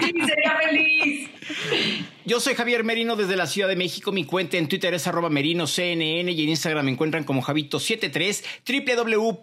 ¡Sí! 0.00 0.12
¡Sería 0.26 0.58
feliz! 0.62 1.30
Yo 2.24 2.38
soy 2.38 2.54
Javier 2.54 2.84
Merino 2.84 3.16
desde 3.16 3.34
la 3.34 3.48
Ciudad 3.48 3.68
de 3.68 3.74
México. 3.74 4.12
Mi 4.12 4.24
cuenta 4.24 4.56
en 4.56 4.68
Twitter 4.68 4.94
es 4.94 5.08
arroba 5.08 5.28
merinoCNN 5.28 6.28
y 6.28 6.42
en 6.42 6.50
Instagram 6.50 6.84
me 6.84 6.92
encuentran 6.92 7.24
como 7.24 7.42
Javito73, 7.42 8.44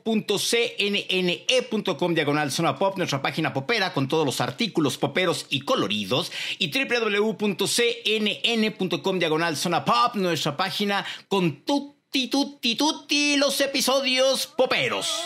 www.cnne.com 0.06 2.14
diagonal 2.14 2.52
zona 2.52 2.78
pop, 2.78 2.98
nuestra 2.98 3.22
página 3.22 3.52
popera 3.52 3.92
con 3.92 4.08
todos 4.08 4.26
los 4.26 4.40
artículos 4.40 4.98
poperos 4.98 5.46
y 5.50 5.60
coloridos 5.62 6.32
y 6.58 6.72
www.cnn.com 6.72 7.60
diagonal 9.20 9.58
zona 9.58 9.84
pop, 9.84 10.16
nuestra 10.16 10.56
página 10.56 11.06
con 11.28 11.66
tutti 11.66 12.30
tutti 12.30 12.76
tutti 12.76 13.36
los 13.36 13.60
episodios 13.60 14.48
poperos. 14.48 15.22